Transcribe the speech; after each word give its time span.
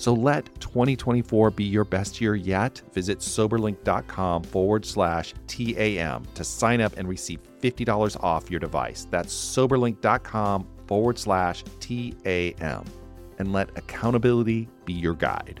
So 0.00 0.14
let 0.14 0.58
2024 0.60 1.50
be 1.50 1.64
your 1.64 1.84
best 1.84 2.22
year 2.22 2.34
yet. 2.34 2.80
Visit 2.94 3.18
soberlink.com 3.18 4.44
forward 4.44 4.86
slash 4.86 5.34
TAM 5.46 6.24
to 6.34 6.42
sign 6.42 6.80
up 6.80 6.96
and 6.96 7.06
receive 7.06 7.40
$50 7.60 8.16
off 8.22 8.50
your 8.50 8.60
device. 8.60 9.06
That's 9.10 9.34
soberlink.com 9.34 10.66
forward 10.86 11.18
slash 11.18 11.64
TAM. 11.80 12.84
And 13.38 13.52
let 13.52 13.76
accountability 13.76 14.70
be 14.86 14.94
your 14.94 15.12
guide. 15.12 15.60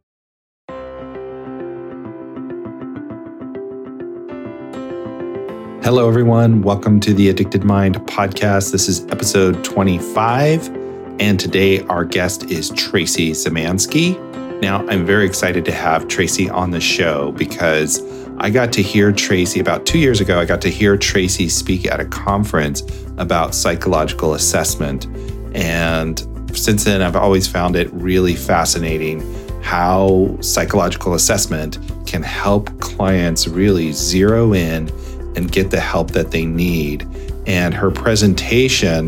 Hello, 5.83 6.07
everyone. 6.07 6.61
Welcome 6.61 6.99
to 6.99 7.11
the 7.11 7.29
Addicted 7.29 7.63
Mind 7.63 7.95
podcast. 8.01 8.71
This 8.71 8.87
is 8.87 9.03
episode 9.05 9.63
25. 9.63 10.67
And 11.19 11.39
today 11.39 11.81
our 11.87 12.05
guest 12.05 12.51
is 12.51 12.69
Tracy 12.69 13.31
Zemansky. 13.31 14.15
Now, 14.61 14.85
I'm 14.89 15.07
very 15.07 15.25
excited 15.25 15.65
to 15.65 15.71
have 15.71 16.07
Tracy 16.07 16.47
on 16.51 16.69
the 16.69 16.79
show 16.79 17.31
because 17.31 17.99
I 18.37 18.51
got 18.51 18.71
to 18.73 18.83
hear 18.83 19.11
Tracy 19.11 19.59
about 19.59 19.87
two 19.87 19.97
years 19.97 20.21
ago. 20.21 20.39
I 20.39 20.45
got 20.45 20.61
to 20.61 20.69
hear 20.69 20.97
Tracy 20.97 21.49
speak 21.49 21.87
at 21.87 21.99
a 21.99 22.05
conference 22.05 22.83
about 23.17 23.55
psychological 23.55 24.35
assessment. 24.35 25.07
And 25.55 26.19
since 26.55 26.83
then, 26.83 27.01
I've 27.01 27.15
always 27.15 27.47
found 27.47 27.75
it 27.75 27.91
really 27.91 28.35
fascinating 28.35 29.19
how 29.63 30.37
psychological 30.41 31.15
assessment 31.15 31.79
can 32.05 32.21
help 32.21 32.79
clients 32.81 33.47
really 33.47 33.91
zero 33.93 34.53
in 34.53 34.91
and 35.35 35.51
get 35.51 35.71
the 35.71 35.79
help 35.79 36.11
that 36.11 36.31
they 36.31 36.45
need. 36.45 37.07
And 37.47 37.73
her 37.73 37.91
presentation 37.91 39.07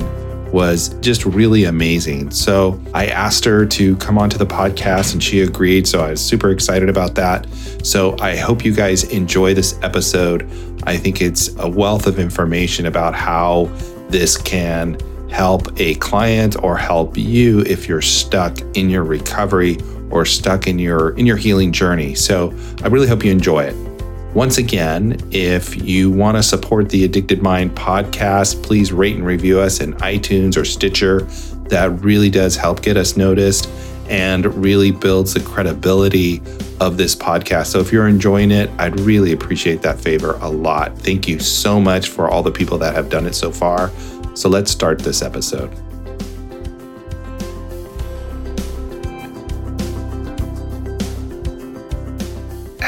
was 0.54 0.90
just 1.02 1.26
really 1.26 1.64
amazing. 1.66 2.30
So 2.30 2.80
I 2.94 3.08
asked 3.08 3.44
her 3.46 3.66
to 3.66 3.96
come 3.98 4.20
onto 4.20 4.38
the 4.38 4.46
podcast 4.46 5.14
and 5.14 5.22
she 5.22 5.42
agreed. 5.42 5.88
So 5.88 6.02
I 6.02 6.12
was 6.12 6.24
super 6.24 6.52
excited 6.52 6.90
about 6.90 7.16
that. 7.16 7.48
So 7.84 8.16
I 8.20 8.36
hope 8.36 8.64
you 8.64 8.74
guys 8.74 9.04
enjoy 9.06 9.56
this 9.56 9.78
episode. 9.82 10.44
I 10.84 10.96
think 10.96 11.22
it's 11.22 11.56
a 11.58 11.68
wealth 11.68 12.06
of 12.06 12.20
information 12.20 12.86
about 12.86 13.16
how 13.16 13.72
this 14.10 14.38
can 14.38 15.00
help 15.32 15.68
a 15.80 15.96
client 15.96 16.56
or 16.64 16.78
help 16.78 17.18
you 17.18 17.62
if 17.62 17.88
you're 17.88 18.02
stuck 18.02 18.60
in 18.76 18.92
your 18.92 19.04
recovery 19.04 19.80
or 20.12 20.24
stuck 20.26 20.68
in 20.68 20.78
your 20.78 21.18
in 21.18 21.26
your 21.26 21.38
healing 21.38 21.72
journey. 21.72 22.14
So 22.14 22.54
I 22.84 22.88
really 22.88 23.08
hope 23.08 23.26
you 23.26 23.32
enjoy 23.32 23.64
it. 23.64 23.93
Once 24.34 24.58
again, 24.58 25.16
if 25.30 25.76
you 25.76 26.10
want 26.10 26.36
to 26.36 26.42
support 26.42 26.90
the 26.90 27.04
Addicted 27.04 27.44
Mind 27.44 27.76
podcast, 27.76 28.64
please 28.64 28.92
rate 28.92 29.16
and 29.16 29.24
review 29.24 29.60
us 29.60 29.80
in 29.80 29.94
iTunes 29.98 30.58
or 30.58 30.66
Stitcher. 30.66 31.22
That 31.70 31.92
really 32.02 32.32
does 32.32 32.56
help 32.56 32.82
get 32.82 32.98
us 32.98 33.16
noticed 33.16 33.70
and 34.10 34.46
really 34.56 34.90
builds 34.90 35.36
the 35.36 35.40
credibility 35.40 36.42
of 36.80 36.98
this 36.98 37.16
podcast. 37.16 37.68
So 37.68 37.80
if 37.80 37.92
you're 37.92 38.08
enjoying 38.08 38.50
it, 38.50 38.72
I'd 38.80 39.00
really 39.02 39.34
appreciate 39.34 39.84
that 39.84 40.00
favor 40.00 40.40
a 40.42 40.50
lot. 40.50 40.98
Thank 40.98 41.28
you 41.28 41.40
so 41.40 41.80
much 41.80 42.10
for 42.10 42.28
all 42.28 42.42
the 42.42 42.52
people 42.52 42.80
that 42.80 42.96
have 42.96 43.12
done 43.12 43.28
it 43.28 43.36
so 43.36 43.52
far. 43.52 43.92
So 44.34 44.50
let's 44.50 44.72
start 44.72 44.98
this 44.98 45.22
episode. 45.22 45.72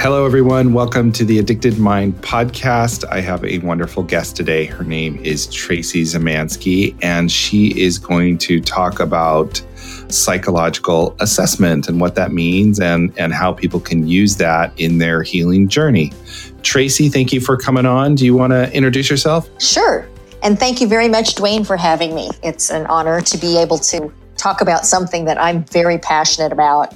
Hello, 0.05 0.23
everyone. 0.23 0.71
Welcome 0.71 1.11
to 1.13 1.25
the 1.25 1.39
Addicted 1.39 1.79
Mind 1.79 2.13
podcast. 2.21 3.05
I 3.09 3.21
have 3.21 3.43
a 3.43 3.57
wonderful 3.57 4.03
guest 4.03 4.35
today. 4.35 4.65
Her 4.65 4.83
name 4.83 5.17
is 5.23 5.47
Tracy 5.47 6.03
Zemansky, 6.03 6.95
and 7.01 7.31
she 7.31 7.69
is 7.69 7.97
going 7.97 8.37
to 8.37 8.61
talk 8.61 8.99
about 8.99 9.59
psychological 10.07 11.15
assessment 11.21 11.87
and 11.87 11.99
what 11.99 12.13
that 12.13 12.31
means 12.31 12.79
and, 12.79 13.17
and 13.17 13.33
how 13.33 13.51
people 13.51 13.79
can 13.79 14.07
use 14.07 14.35
that 14.35 14.71
in 14.79 14.99
their 14.99 15.23
healing 15.23 15.67
journey. 15.67 16.13
Tracy, 16.61 17.09
thank 17.09 17.33
you 17.33 17.41
for 17.41 17.57
coming 17.57 17.87
on. 17.87 18.13
Do 18.13 18.25
you 18.25 18.35
want 18.35 18.53
to 18.53 18.71
introduce 18.75 19.09
yourself? 19.09 19.49
Sure. 19.59 20.07
And 20.43 20.59
thank 20.59 20.81
you 20.81 20.87
very 20.87 21.09
much, 21.09 21.33
Duane, 21.33 21.63
for 21.63 21.77
having 21.77 22.13
me. 22.13 22.29
It's 22.43 22.69
an 22.69 22.85
honor 22.85 23.21
to 23.21 23.37
be 23.39 23.57
able 23.57 23.79
to 23.79 24.13
talk 24.37 24.61
about 24.61 24.85
something 24.85 25.25
that 25.25 25.41
I'm 25.41 25.63
very 25.63 25.97
passionate 25.97 26.51
about 26.51 26.93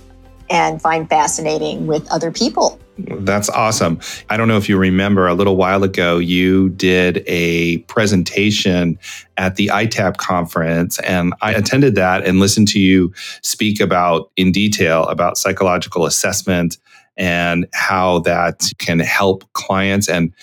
and 0.51 0.79
find 0.79 1.09
fascinating 1.09 1.87
with 1.87 2.07
other 2.11 2.31
people. 2.31 2.78
That's 3.07 3.49
awesome. 3.49 3.99
I 4.29 4.37
don't 4.37 4.47
know 4.47 4.57
if 4.57 4.67
you 4.67 4.77
remember 4.77 5.27
a 5.27 5.33
little 5.33 5.55
while 5.55 5.83
ago, 5.83 6.17
you 6.17 6.69
did 6.69 7.23
a 7.27 7.77
presentation 7.79 8.99
at 9.37 9.55
the 9.55 9.67
ITAP 9.67 10.17
conference, 10.17 10.99
and 10.99 11.33
I 11.41 11.53
attended 11.53 11.95
that 11.95 12.25
and 12.25 12.39
listened 12.39 12.67
to 12.69 12.79
you 12.79 13.13
speak 13.41 13.79
about 13.79 14.31
in 14.35 14.51
detail 14.51 15.03
about 15.05 15.37
psychological 15.37 16.05
assessment 16.05 16.77
and 17.17 17.67
how 17.73 18.19
that 18.19 18.71
can 18.77 18.99
help 18.99 19.43
clients. 19.53 20.07
And 20.07 20.33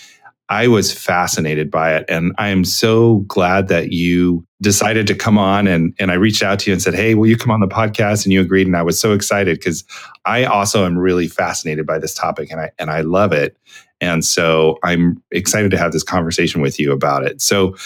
I 0.48 0.68
was 0.68 0.92
fascinated 0.92 1.70
by 1.70 1.96
it. 1.96 2.04
And 2.08 2.32
I 2.38 2.48
am 2.48 2.64
so 2.64 3.18
glad 3.26 3.68
that 3.68 3.92
you 3.92 4.46
decided 4.62 5.06
to 5.08 5.14
come 5.14 5.38
on 5.38 5.66
and, 5.66 5.92
and 5.98 6.10
I 6.10 6.14
reached 6.14 6.42
out 6.42 6.60
to 6.60 6.70
you 6.70 6.72
and 6.72 6.80
said, 6.80 6.94
Hey, 6.94 7.14
will 7.14 7.26
you 7.26 7.36
come 7.36 7.50
on 7.50 7.60
the 7.60 7.66
podcast? 7.66 8.24
And 8.24 8.32
you 8.32 8.40
agreed. 8.40 8.66
And 8.66 8.76
I 8.76 8.82
was 8.82 8.98
so 8.98 9.12
excited 9.12 9.58
because 9.58 9.84
I 10.24 10.44
also 10.44 10.84
am 10.84 10.96
really 10.96 11.26
fascinated 11.26 11.84
by 11.84 11.98
this 11.98 12.14
topic 12.14 12.50
and 12.50 12.60
I 12.60 12.70
and 12.78 12.90
I 12.90 13.00
love 13.00 13.32
it. 13.32 13.56
And 14.00 14.24
so 14.24 14.78
I'm 14.84 15.22
excited 15.30 15.70
to 15.72 15.78
have 15.78 15.92
this 15.92 16.04
conversation 16.04 16.60
with 16.60 16.78
you 16.78 16.92
about 16.92 17.24
it. 17.24 17.40
So 17.40 17.76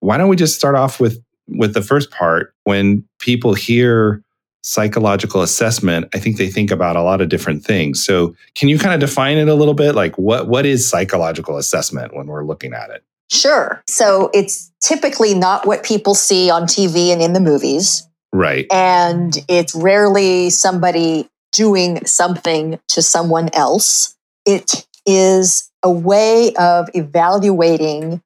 why 0.00 0.16
don't 0.16 0.28
we 0.28 0.36
just 0.36 0.56
start 0.56 0.76
off 0.76 1.00
with 1.00 1.20
with 1.48 1.74
the 1.74 1.82
first 1.82 2.10
part 2.10 2.54
when 2.64 3.04
people 3.18 3.54
hear 3.54 4.22
psychological 4.66 5.42
assessment, 5.42 6.08
I 6.12 6.18
think 6.18 6.38
they 6.38 6.48
think 6.48 6.72
about 6.72 6.96
a 6.96 7.02
lot 7.02 7.20
of 7.20 7.28
different 7.28 7.64
things. 7.64 8.04
So, 8.04 8.34
can 8.56 8.68
you 8.68 8.78
kind 8.78 8.94
of 8.94 9.00
define 9.00 9.38
it 9.38 9.48
a 9.48 9.54
little 9.54 9.74
bit? 9.74 9.94
Like, 9.94 10.18
what 10.18 10.48
what 10.48 10.66
is 10.66 10.88
psychological 10.88 11.56
assessment 11.56 12.14
when 12.14 12.26
we're 12.26 12.44
looking 12.44 12.74
at 12.74 12.90
it? 12.90 13.04
Sure. 13.30 13.82
So, 13.86 14.30
it's 14.34 14.72
typically 14.80 15.34
not 15.34 15.66
what 15.66 15.84
people 15.84 16.14
see 16.14 16.50
on 16.50 16.64
TV 16.64 17.08
and 17.08 17.22
in 17.22 17.32
the 17.32 17.40
movies. 17.40 18.06
Right. 18.32 18.66
And 18.72 19.38
it's 19.48 19.74
rarely 19.74 20.50
somebody 20.50 21.28
doing 21.52 22.04
something 22.04 22.80
to 22.88 23.02
someone 23.02 23.48
else. 23.54 24.16
It 24.44 24.86
is 25.06 25.70
a 25.82 25.90
way 25.90 26.52
of 26.58 26.90
evaluating 26.92 28.20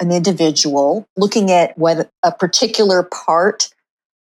an 0.00 0.12
individual, 0.12 1.06
looking 1.16 1.50
at 1.50 1.76
what 1.76 2.08
a 2.22 2.32
particular 2.32 3.02
part 3.02 3.68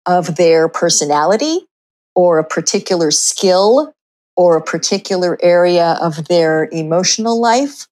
of 0.07 0.37
their 0.37 0.69
personality 0.69 1.67
or 2.15 2.39
a 2.39 2.45
particular 2.45 3.11
skill 3.11 3.93
or 4.37 4.57
a 4.57 4.63
particular 4.63 5.39
area 5.43 5.97
of 6.01 6.29
their 6.29 6.69
emotional 6.73 7.41
life 7.41 7.87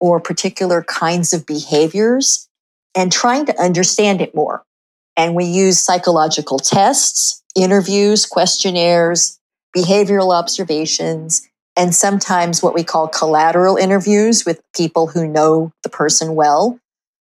or 0.00 0.20
particular 0.20 0.82
kinds 0.82 1.32
of 1.32 1.46
behaviors 1.46 2.48
and 2.94 3.12
trying 3.12 3.46
to 3.46 3.60
understand 3.60 4.20
it 4.20 4.34
more. 4.34 4.62
And 5.16 5.34
we 5.34 5.44
use 5.44 5.80
psychological 5.80 6.58
tests, 6.58 7.42
interviews, 7.54 8.26
questionnaires, 8.26 9.38
behavioral 9.76 10.34
observations, 10.34 11.48
and 11.76 11.94
sometimes 11.94 12.62
what 12.62 12.74
we 12.74 12.84
call 12.84 13.08
collateral 13.08 13.76
interviews 13.76 14.44
with 14.44 14.60
people 14.74 15.06
who 15.06 15.26
know 15.26 15.72
the 15.82 15.88
person 15.88 16.34
well 16.34 16.78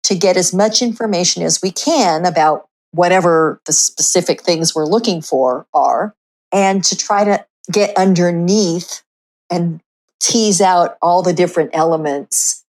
to 0.03 0.15
get 0.15 0.37
as 0.37 0.53
much 0.53 0.81
information 0.81 1.43
as 1.43 1.61
we 1.61 1.71
can 1.71 2.25
about 2.25 2.68
whatever 2.91 3.61
the 3.65 3.73
specific 3.73 4.41
things 4.41 4.73
we're 4.73 4.85
looking 4.85 5.21
for 5.21 5.65
are, 5.73 6.15
and 6.51 6.83
to 6.83 6.97
try 6.97 7.23
to 7.23 7.45
get 7.71 7.95
underneath 7.97 9.03
and 9.49 9.79
tease 10.19 10.61
out 10.61 10.97
all 11.01 11.21
the 11.21 11.33
different 11.33 11.71
elements 11.73 12.65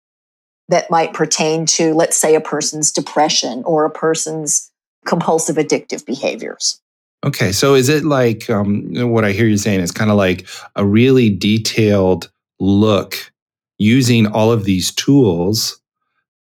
that 0.68 0.90
might 0.90 1.12
pertain 1.12 1.64
to, 1.64 1.94
let's 1.94 2.16
say, 2.16 2.34
a 2.34 2.40
person's 2.40 2.90
depression 2.90 3.62
or 3.64 3.84
a 3.84 3.90
person's 3.90 4.70
compulsive 5.04 5.56
addictive 5.56 6.04
behaviors. 6.04 6.80
Okay, 7.24 7.52
so 7.52 7.74
is 7.74 7.88
it 7.88 8.04
like 8.04 8.50
um, 8.50 9.10
what 9.10 9.24
I 9.24 9.32
hear 9.32 9.46
you 9.46 9.56
saying 9.56 9.80
is 9.80 9.90
kind 9.90 10.10
of 10.10 10.16
like 10.16 10.46
a 10.74 10.84
really 10.84 11.30
detailed 11.30 12.30
look 12.58 13.32
using 13.78 14.26
all 14.26 14.52
of 14.52 14.64
these 14.64 14.92
tools 14.92 15.80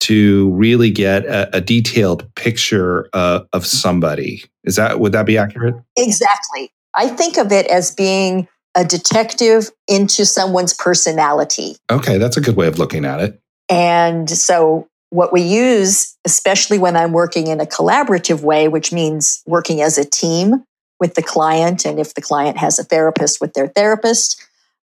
to 0.02 0.50
really 0.50 0.90
get 0.90 1.25
a, 1.25 1.56
a 1.56 1.60
detailed 1.60 2.32
picture 2.34 3.08
uh, 3.12 3.40
of 3.52 3.64
somebody? 3.64 4.44
Is 4.64 4.76
that 4.76 5.00
would 5.00 5.12
that 5.12 5.26
be 5.26 5.38
accurate? 5.38 5.76
Exactly. 5.96 6.72
I 6.94 7.08
think 7.08 7.38
of 7.38 7.52
it 7.52 7.66
as 7.66 7.90
being 7.90 8.49
a 8.75 8.84
detective 8.84 9.70
into 9.87 10.25
someone's 10.25 10.75
personality. 10.75 11.76
Okay, 11.90 12.19
that's 12.19 12.37
a 12.37 12.40
good 12.40 12.56
way 12.56 12.66
of 12.66 12.78
looking 12.78 13.04
at 13.04 13.20
it. 13.20 13.40
And 13.69 14.28
so, 14.28 14.88
what 15.10 15.32
we 15.32 15.43
use, 15.43 16.16
especially 16.25 16.78
when 16.78 16.96
I'm 16.96 17.12
working 17.12 17.46
in 17.46 17.60
a 17.60 17.66
collaborative 17.66 18.40
way, 18.40 18.66
which 18.66 18.93
means 18.93 19.43
working 19.46 19.82
as 19.82 19.98
a 19.98 20.05
team 20.05 20.64
with 20.98 21.14
the 21.14 21.22
client, 21.22 21.84
and 21.84 22.00
if 22.00 22.14
the 22.14 22.22
client 22.22 22.56
has 22.56 22.78
a 22.78 22.84
therapist, 22.84 23.40
with 23.40 23.52
their 23.55 23.69
therapist, 23.69 24.43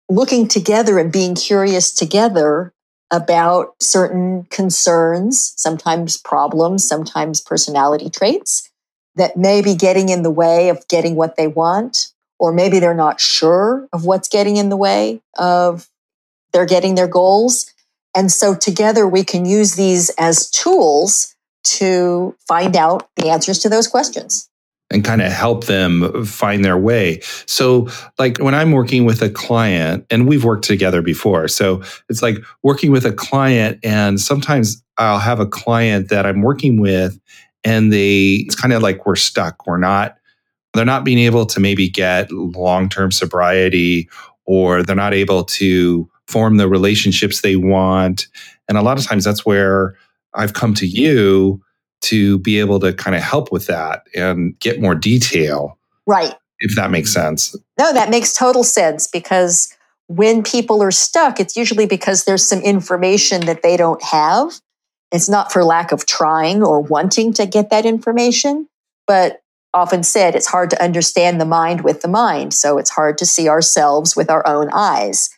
looking 0.10 0.48
together 0.48 0.98
and 0.98 1.12
being 1.12 1.36
curious 1.36 1.94
together 1.94 2.74
about 3.14 3.76
certain 3.80 4.44
concerns, 4.50 5.54
sometimes 5.56 6.18
problems, 6.18 6.86
sometimes 6.86 7.40
personality 7.40 8.10
traits 8.10 8.72
that 9.16 9.38
may 9.38 9.62
be 9.62 9.76
getting 9.76 10.10
in 10.10 10.24
the 10.24 10.32
way 10.32 10.70
of 10.70 10.88
getting 10.88 11.16
what 11.16 11.36
they 11.36 11.46
want, 11.46 12.08
or 12.40 12.52
maybe 12.52 12.80
they're 12.80 12.96
not 12.96 13.22
sure 13.22 13.88
of 13.94 14.04
what's 14.04 14.28
getting 14.28 14.58
in 14.58 14.70
the 14.70 14.76
way 14.76 15.22
of 15.38 15.88
they're 16.54 16.66
getting 16.66 16.96
their 16.96 17.08
goals. 17.08 17.72
And 18.16 18.32
so 18.32 18.56
together 18.56 19.08
we 19.08 19.24
can 19.24 19.46
use 19.46 19.76
these 19.76 20.10
as 20.18 20.50
tools 20.50 21.36
to 21.66 22.36
find 22.48 22.76
out 22.76 23.08
the 23.16 23.30
answers 23.30 23.60
to 23.60 23.70
those 23.70 23.88
questions 23.88 24.50
and 24.94 25.04
kind 25.04 25.22
of 25.22 25.32
help 25.32 25.66
them 25.66 26.24
find 26.24 26.64
their 26.64 26.78
way. 26.78 27.20
So, 27.48 27.90
like 28.20 28.38
when 28.38 28.54
I'm 28.54 28.72
working 28.72 29.06
with 29.06 29.22
a 29.22 29.30
client, 29.30 30.06
and 30.10 30.28
we've 30.28 30.46
worked 30.46 30.64
together 30.64 31.02
before, 31.02 31.48
so 31.48 31.82
it's 32.08 32.22
like 32.22 32.38
working 32.62 32.92
with 32.92 33.06
a 33.06 33.12
client, 33.12 33.80
and 33.84 34.22
sometimes 34.22 34.82
I'll 34.98 35.20
have 35.20 35.40
a 35.40 35.48
client 35.48 36.10
that 36.10 36.26
I'm 36.26 36.42
working 36.42 36.80
with, 36.80 37.20
and 37.64 37.92
they, 37.92 38.46
it's 38.46 38.56
kind 38.56 38.72
of 38.72 38.84
like 38.84 39.06
we're 39.06 39.16
stuck. 39.16 39.66
We're 39.66 39.78
not, 39.78 40.18
they're 40.74 40.86
not 40.86 41.04
being 41.04 41.20
able 41.20 41.48
to 41.48 41.60
maybe 41.60 41.90
get 41.90 42.32
long 42.32 42.88
term 42.88 43.12
sobriety, 43.12 44.08
or 44.46 44.84
they're 44.84 44.96
not 44.96 45.14
able 45.14 45.44
to 45.46 46.10
form 46.28 46.58
the 46.58 46.70
relationships 46.70 47.42
they 47.42 47.56
want. 47.56 48.28
And 48.70 48.78
a 48.78 48.82
lot 48.82 48.98
of 48.98 49.06
times 49.06 49.24
that's 49.24 49.46
where 49.46 49.96
I've 50.36 50.54
come 50.54 50.74
to 50.76 50.88
you 50.88 51.62
to 52.04 52.38
be 52.40 52.60
able 52.60 52.80
to 52.80 52.94
kind 52.94 53.16
of 53.16 53.22
help 53.22 53.52
with 53.52 53.68
that 53.68 54.08
and 54.16 54.58
get 54.60 54.82
more 54.82 54.96
detail. 54.96 55.78
Right. 56.06 56.34
If 56.60 56.76
that 56.76 56.92
makes 56.92 57.12
sense. 57.12 57.56
No, 57.80 57.92
that 57.94 58.10
makes 58.10 58.34
total 58.34 58.64
sense 58.64 59.08
because 59.08 59.76
when 60.08 60.44
people 60.44 60.82
are 60.82 60.92
stuck, 60.92 61.40
it's 61.40 61.56
usually 61.56 61.86
because 61.86 62.26
there's 62.26 62.48
some 62.48 62.60
information 62.60 63.46
that 63.46 63.64
they 63.64 63.78
don't 63.78 64.02
have. 64.04 64.54
It's 65.12 65.30
not 65.30 65.52
for 65.52 65.64
lack 65.64 65.92
of 65.92 66.06
trying 66.06 66.64
or 66.64 66.82
wanting 66.82 67.34
to 67.34 67.46
get 67.46 67.70
that 67.70 67.86
information, 67.86 68.68
but 69.08 69.42
often 69.74 70.04
said 70.04 70.36
it's 70.36 70.48
hard 70.48 70.70
to 70.70 70.84
understand 70.84 71.42
the 71.42 71.46
mind 71.46 71.82
with 71.82 72.02
the 72.02 72.08
mind. 72.08 72.54
So 72.54 72.78
it's 72.78 72.92
hard 72.92 73.18
to 73.20 73.26
see 73.26 73.50
ourselves 73.50 74.16
with 74.16 74.30
our 74.30 74.46
own 74.48 74.70
eyes. 74.74 75.30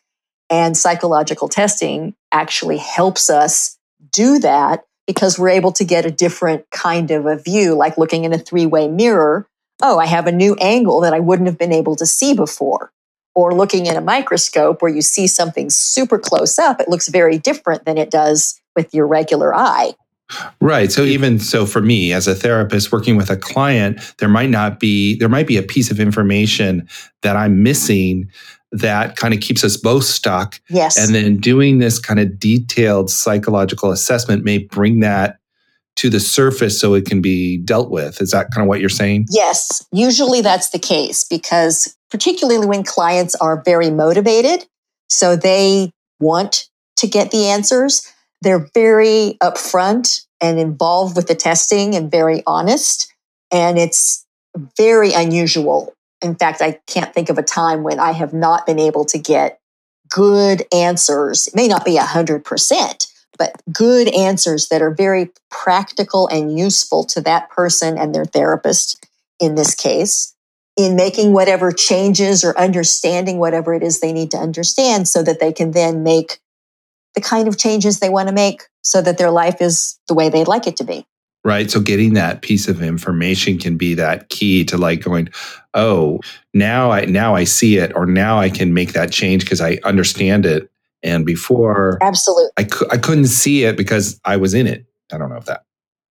And 0.49 0.77
psychological 0.77 1.47
testing 1.47 2.15
actually 2.31 2.77
helps 2.77 3.29
us 3.29 3.77
do 4.11 4.39
that 4.39 4.85
because 5.07 5.37
we're 5.37 5.49
able 5.49 5.71
to 5.73 5.83
get 5.83 6.05
a 6.05 6.11
different 6.11 6.69
kind 6.71 7.11
of 7.11 7.25
a 7.25 7.37
view, 7.37 7.75
like 7.75 7.97
looking 7.97 8.23
in 8.23 8.33
a 8.33 8.37
three 8.37 8.65
way 8.65 8.87
mirror. 8.87 9.47
Oh, 9.81 9.99
I 9.99 10.05
have 10.05 10.27
a 10.27 10.31
new 10.31 10.55
angle 10.55 11.01
that 11.01 11.13
I 11.13 11.19
wouldn't 11.19 11.47
have 11.47 11.57
been 11.57 11.73
able 11.73 11.95
to 11.97 12.05
see 12.05 12.33
before. 12.33 12.91
Or 13.33 13.53
looking 13.53 13.85
in 13.85 13.97
a 13.97 14.01
microscope 14.01 14.81
where 14.81 14.93
you 14.93 15.01
see 15.01 15.27
something 15.27 15.69
super 15.69 16.17
close 16.17 16.57
up, 16.57 16.79
it 16.79 16.87
looks 16.87 17.09
very 17.09 17.37
different 17.37 17.83
than 17.83 17.97
it 17.97 18.09
does 18.09 18.61
with 18.75 18.93
your 18.93 19.07
regular 19.07 19.53
eye. 19.53 19.93
Right. 20.59 20.91
So 20.91 21.03
even 21.03 21.37
so 21.37 21.65
for 21.65 21.81
me 21.81 22.11
as 22.11 22.27
a 22.27 22.33
therapist 22.33 22.91
working 22.91 23.15
with 23.15 23.29
a 23.29 23.37
client, 23.37 23.99
there 24.17 24.29
might 24.29 24.49
not 24.49 24.79
be 24.79 25.15
there 25.17 25.29
might 25.29 25.45
be 25.45 25.57
a 25.57 25.61
piece 25.61 25.91
of 25.91 25.99
information 25.99 26.89
that 27.21 27.35
I'm 27.35 27.61
missing 27.61 28.31
that 28.71 29.15
kind 29.15 29.33
of 29.33 29.39
keeps 29.39 29.63
us 29.63 29.77
both 29.77 30.03
stuck. 30.03 30.59
Yes. 30.69 30.97
And 30.97 31.15
then 31.15 31.37
doing 31.37 31.79
this 31.79 31.99
kind 31.99 32.19
of 32.19 32.39
detailed 32.39 33.09
psychological 33.09 33.91
assessment 33.91 34.43
may 34.43 34.57
bring 34.57 34.99
that 34.99 35.37
to 35.97 36.09
the 36.09 36.19
surface 36.19 36.79
so 36.79 36.93
it 36.93 37.05
can 37.05 37.21
be 37.21 37.57
dealt 37.57 37.89
with. 37.89 38.21
Is 38.21 38.31
that 38.31 38.47
kind 38.53 38.65
of 38.65 38.67
what 38.67 38.81
you're 38.81 38.89
saying? 38.89 39.27
Yes. 39.29 39.85
Usually 39.91 40.41
that's 40.41 40.69
the 40.69 40.79
case 40.79 41.23
because, 41.23 41.95
particularly 42.11 42.67
when 42.67 42.83
clients 42.83 43.35
are 43.35 43.61
very 43.63 43.89
motivated, 43.89 44.65
so 45.09 45.35
they 45.35 45.91
want 46.19 46.67
to 46.97 47.07
get 47.07 47.31
the 47.31 47.45
answers, 47.47 48.11
they're 48.41 48.67
very 48.73 49.37
upfront 49.41 50.25
and 50.41 50.59
involved 50.59 51.15
with 51.15 51.27
the 51.27 51.35
testing 51.35 51.95
and 51.95 52.11
very 52.11 52.43
honest. 52.45 53.13
And 53.51 53.77
it's 53.77 54.25
very 54.77 55.13
unusual 55.13 55.93
in 56.25 56.35
fact, 56.35 56.61
I 56.61 56.79
can't 56.87 57.13
think 57.13 57.29
of 57.29 57.37
a 57.37 57.43
time 57.43 57.83
when 57.83 57.99
I 57.99 58.11
have 58.11 58.33
not 58.33 58.65
been 58.65 58.79
able 58.79 59.05
to 59.05 59.19
get 59.19 59.59
good 60.09 60.63
answers. 60.73 61.47
It 61.47 61.55
may 61.55 61.67
not 61.67 61.85
be 61.85 61.97
100%, 61.97 63.07
but 63.37 63.61
good 63.71 64.07
answers 64.07 64.67
that 64.69 64.81
are 64.81 64.91
very 64.91 65.29
practical 65.51 66.27
and 66.27 66.57
useful 66.57 67.03
to 67.05 67.21
that 67.21 67.49
person 67.49 67.97
and 67.97 68.13
their 68.13 68.25
therapist 68.25 69.05
in 69.39 69.55
this 69.55 69.75
case 69.75 70.33
in 70.77 70.95
making 70.95 71.31
whatever 71.31 71.71
changes 71.71 72.43
or 72.43 72.57
understanding 72.57 73.37
whatever 73.37 73.73
it 73.73 73.83
is 73.83 73.99
they 73.99 74.11
need 74.11 74.31
to 74.31 74.37
understand 74.37 75.07
so 75.07 75.23
that 75.23 75.39
they 75.39 75.53
can 75.53 75.71
then 75.71 76.03
make 76.03 76.39
the 77.13 77.21
kind 77.21 77.47
of 77.47 77.57
changes 77.57 77.99
they 77.99 78.09
want 78.09 78.27
to 78.27 78.33
make 78.33 78.63
so 78.81 79.01
that 79.01 79.17
their 79.17 79.31
life 79.31 79.61
is 79.61 79.97
the 80.07 80.13
way 80.13 80.27
they'd 80.27 80.47
like 80.47 80.67
it 80.67 80.75
to 80.75 80.83
be 80.83 81.05
right? 81.45 81.69
So 81.69 81.79
getting 81.79 82.15
that 82.15 82.41
piece 82.41 82.67
of 82.67 82.81
information 82.81 83.59
can 83.59 83.77
be 83.77 83.93
that 83.93 84.29
key 84.29 84.65
to 84.65 84.77
like 84.77 85.01
going 85.01 85.29
oh 85.75 86.19
now 86.53 86.91
i 86.91 87.05
now 87.05 87.35
i 87.35 87.43
see 87.43 87.77
it 87.77 87.91
or 87.95 88.05
now 88.05 88.39
i 88.39 88.49
can 88.49 88.73
make 88.73 88.93
that 88.93 89.11
change 89.11 89.43
because 89.45 89.61
i 89.61 89.77
understand 89.83 90.45
it. 90.45 90.69
And 91.03 91.23
before 91.25 91.99
absolutely 92.01 92.49
I, 92.57 92.63
cu- 92.63 92.87
I 92.91 92.97
couldn't 92.97 93.27
see 93.27 93.63
it 93.63 93.77
because 93.77 94.19
i 94.25 94.35
was 94.35 94.53
in 94.53 94.67
it. 94.67 94.85
I 95.13 95.17
don't 95.17 95.29
know 95.29 95.37
if 95.37 95.45
that 95.45 95.63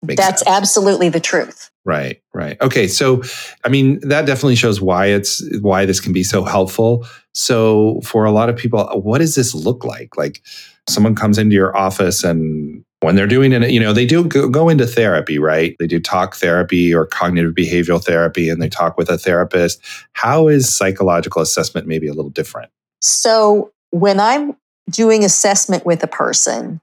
that's 0.04 0.18
sense. 0.18 0.44
That's 0.44 0.48
absolutely 0.48 1.10
the 1.10 1.20
truth. 1.20 1.72
Right 1.84 2.22
right. 2.34 2.62
Okay 2.62 2.88
so 2.88 3.24
i 3.66 3.70
mean 3.70 4.00
that 4.08 4.26
definitely 4.28 4.56
shows 4.56 4.80
why 4.80 5.08
it's 5.08 5.42
why 5.60 5.86
this 5.86 6.00
can 6.00 6.14
be 6.14 6.24
so 6.24 6.44
helpful. 6.44 7.08
So 7.34 8.02
for 8.02 8.26
a 8.26 8.32
lot 8.32 8.50
of 8.50 8.56
people 8.56 8.86
what 9.02 9.18
does 9.18 9.34
this 9.34 9.56
look 9.56 9.84
like? 9.84 10.16
Like 10.16 10.44
someone 10.88 11.16
comes 11.16 11.40
into 11.40 11.56
your 11.56 11.76
office 11.76 12.24
and 12.24 12.86
when 13.04 13.16
they're 13.16 13.28
doing 13.28 13.52
it, 13.52 13.70
you 13.70 13.80
know, 13.80 13.94
they 13.94 14.06
do 14.06 14.24
go 14.26 14.70
into 14.70 14.88
therapy, 14.88 15.38
right? 15.38 15.76
They 15.80 15.88
do 15.88 16.00
talk 16.00 16.36
therapy 16.36 16.94
or 16.94 17.06
cognitive 17.06 17.54
behavioral 17.54 18.04
therapy 18.04 18.50
and 18.50 18.62
they 18.62 18.70
talk 18.70 18.98
with 18.98 19.10
a 19.10 19.18
therapist. 19.18 19.82
How 20.14 20.48
is 20.48 20.74
psychological 20.74 21.42
assessment 21.42 21.88
maybe 21.88 22.08
a 22.08 22.14
little 22.14 22.32
different? 22.32 22.72
So, 23.02 23.72
when 23.92 24.20
I'm 24.20 24.58
doing 24.90 25.24
assessment 25.24 25.86
with 25.86 26.02
a 26.04 26.08
person, 26.08 26.82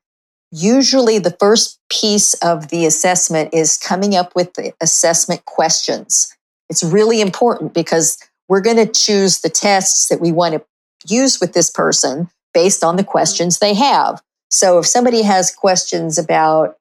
usually 0.53 1.19
the 1.19 1.37
first 1.41 1.81
piece 1.89 2.35
of 2.35 2.69
the 2.69 2.87
assessment 2.87 3.53
is 3.53 3.77
coming 3.77 4.15
up 4.15 4.35
with 4.37 4.55
the 4.55 4.73
assessment 4.81 5.45
questions. 5.45 6.37
It's 6.69 6.85
really 6.85 7.21
important 7.21 7.75
because 7.75 8.19
we're 8.49 8.61
going 8.61 8.77
to 8.77 8.87
choose 8.87 9.41
the 9.41 9.49
tests 9.49 10.09
that 10.09 10.21
we 10.21 10.33
want 10.33 10.55
to 10.55 10.65
use 11.13 11.41
with 11.41 11.53
this 11.53 11.71
person 11.71 12.29
based 12.53 12.85
on 12.85 12.97
the 12.97 13.05
questions 13.05 13.59
they 13.59 13.75
have. 13.75 14.23
So 14.51 14.79
if 14.79 14.87
somebody 14.87 15.23
has 15.23 15.55
questions 15.55 16.19
about, 16.19 16.77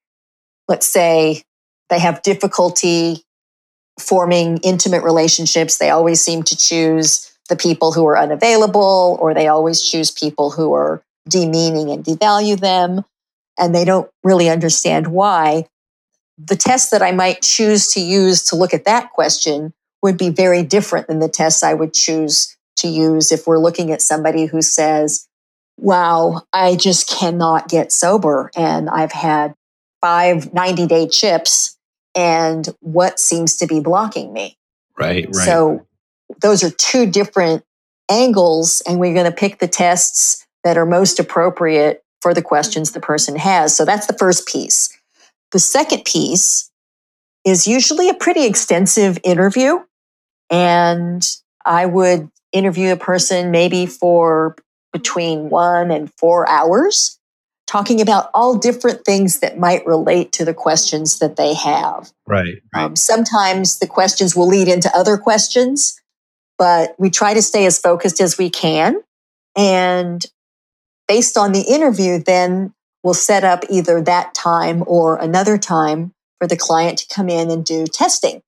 let's 0.67 0.87
say, 0.87 1.43
they 1.89 1.99
have 1.99 2.21
difficulty 2.21 3.23
forming 3.99 4.57
intimate 4.63 5.03
relationships, 5.03 5.77
they 5.77 5.89
always 5.89 6.21
seem 6.21 6.43
to 6.43 6.57
choose 6.57 7.31
the 7.49 7.55
people 7.55 7.91
who 7.91 8.05
are 8.05 8.17
unavailable, 8.17 9.17
or 9.19 9.33
they 9.33 9.47
always 9.47 9.81
choose 9.81 10.11
people 10.11 10.51
who 10.51 10.73
are 10.73 11.03
demeaning 11.27 11.89
and 11.89 12.03
devalue 12.03 12.59
them, 12.59 13.03
and 13.57 13.73
they 13.73 13.85
don't 13.85 14.09
really 14.23 14.49
understand 14.49 15.07
why. 15.07 15.65
The 16.37 16.55
test 16.55 16.91
that 16.91 17.01
I 17.01 17.11
might 17.11 17.41
choose 17.41 17.91
to 17.93 17.99
use 17.99 18.43
to 18.45 18.55
look 18.55 18.73
at 18.73 18.85
that 18.85 19.11
question 19.11 19.73
would 20.01 20.17
be 20.17 20.29
very 20.29 20.63
different 20.63 21.07
than 21.07 21.19
the 21.19 21.27
tests 21.27 21.63
I 21.63 21.73
would 21.73 21.93
choose 21.93 22.55
to 22.77 22.87
use 22.87 23.31
if 23.31 23.45
we're 23.45 23.59
looking 23.59 23.91
at 23.91 24.01
somebody 24.01 24.45
who 24.45 24.61
says, 24.61 25.27
Wow, 25.81 26.41
I 26.51 26.75
just 26.75 27.09
cannot 27.09 27.69
get 27.69 27.91
sober, 27.91 28.51
and 28.55 28.89
I've 28.89 29.11
had 29.11 29.55
five 30.01 30.53
90 30.53 30.87
day 30.87 31.07
chips, 31.07 31.77
and 32.15 32.67
what 32.81 33.19
seems 33.19 33.55
to 33.57 33.67
be 33.67 33.79
blocking 33.79 34.33
me? 34.33 34.57
Right, 34.97 35.25
right. 35.25 35.45
So 35.45 35.85
those 36.41 36.63
are 36.63 36.69
two 36.69 37.05
different 37.05 37.63
angles, 38.09 38.81
and 38.87 38.99
we're 38.99 39.13
going 39.13 39.29
to 39.29 39.35
pick 39.35 39.59
the 39.59 39.67
tests 39.67 40.45
that 40.63 40.77
are 40.77 40.85
most 40.85 41.19
appropriate 41.19 42.03
for 42.21 42.33
the 42.33 42.41
questions 42.41 42.91
the 42.91 42.99
person 42.99 43.37
has. 43.37 43.75
So 43.75 43.85
that's 43.85 44.07
the 44.07 44.17
first 44.17 44.47
piece. 44.47 44.89
The 45.51 45.59
second 45.59 46.03
piece 46.03 46.69
is 47.45 47.67
usually 47.67 48.09
a 48.09 48.13
pretty 48.13 48.45
extensive 48.45 49.17
interview. 49.23 49.79
And 50.49 51.25
I 51.65 51.85
would 51.85 52.29
interview 52.51 52.91
a 52.91 52.97
person 52.97 53.51
maybe 53.51 53.85
for 53.85 54.55
between 54.91 55.49
one 55.49 55.91
and 55.91 56.11
four 56.17 56.47
hours, 56.49 57.19
talking 57.67 58.01
about 58.01 58.29
all 58.33 58.55
different 58.57 59.05
things 59.05 59.39
that 59.39 59.59
might 59.59 59.85
relate 59.85 60.31
to 60.33 60.45
the 60.45 60.53
questions 60.53 61.19
that 61.19 61.35
they 61.35 61.53
have. 61.53 62.11
Right. 62.27 62.61
right. 62.73 62.83
Um, 62.83 62.95
sometimes 62.95 63.79
the 63.79 63.87
questions 63.87 64.35
will 64.35 64.47
lead 64.47 64.67
into 64.67 64.91
other 64.95 65.17
questions, 65.17 65.99
but 66.57 66.95
we 66.97 67.09
try 67.09 67.33
to 67.33 67.41
stay 67.41 67.65
as 67.65 67.79
focused 67.79 68.19
as 68.19 68.37
we 68.37 68.49
can. 68.49 68.95
And 69.55 70.25
based 71.07 71.37
on 71.37 71.51
the 71.51 71.61
interview, 71.61 72.19
then 72.23 72.73
we'll 73.03 73.13
set 73.13 73.43
up 73.43 73.63
either 73.69 74.01
that 74.01 74.33
time 74.33 74.83
or 74.87 75.17
another 75.17 75.57
time 75.57 76.11
for 76.39 76.47
the 76.47 76.57
client 76.57 76.99
to 76.99 77.13
come 77.13 77.29
in 77.29 77.51
and 77.51 77.65
do 77.65 77.85
testing. 77.85 78.41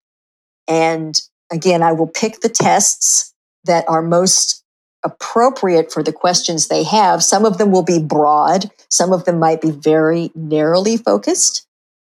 And 0.67 1.19
again, 1.51 1.83
I 1.83 1.91
will 1.91 2.07
pick 2.07 2.41
the 2.41 2.49
tests 2.49 3.33
that 3.65 3.83
are 3.87 4.01
most 4.01 4.63
appropriate 5.03 5.91
for 5.91 6.03
the 6.03 6.13
questions 6.13 6.67
they 6.67 6.83
have. 6.83 7.23
Some 7.23 7.45
of 7.45 7.57
them 7.57 7.71
will 7.71 7.83
be 7.83 7.99
broad, 7.99 8.71
some 8.89 9.13
of 9.13 9.25
them 9.25 9.39
might 9.39 9.61
be 9.61 9.71
very 9.71 10.31
narrowly 10.35 10.97
focused. 10.97 11.65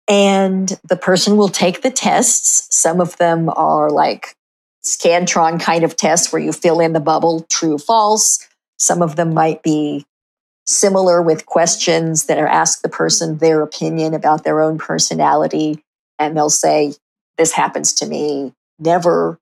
And 0.08 0.78
the 0.88 0.96
person 0.96 1.36
will 1.36 1.50
take 1.50 1.82
the 1.82 1.90
tests. 1.90 2.66
Some 2.74 3.00
of 3.00 3.18
them 3.18 3.50
are 3.50 3.90
like 3.90 4.34
Scantron 4.82 5.60
kind 5.60 5.84
of 5.84 5.96
tests 5.96 6.32
where 6.32 6.40
you 6.40 6.52
fill 6.52 6.80
in 6.80 6.94
the 6.94 7.00
bubble 7.00 7.46
true, 7.50 7.76
false. 7.76 8.46
Some 8.78 9.02
of 9.02 9.16
them 9.16 9.34
might 9.34 9.62
be 9.62 10.06
similar 10.64 11.20
with 11.20 11.46
questions 11.46 12.24
that 12.26 12.38
are 12.38 12.46
asked 12.46 12.82
the 12.82 12.88
person 12.88 13.38
their 13.38 13.60
opinion 13.60 14.14
about 14.14 14.44
their 14.44 14.62
own 14.62 14.78
personality. 14.78 15.82
And 16.18 16.36
they'll 16.36 16.48
say, 16.48 16.94
This 17.36 17.52
happens 17.52 17.92
to 17.94 18.06
me 18.06 18.54
never, 18.78 19.38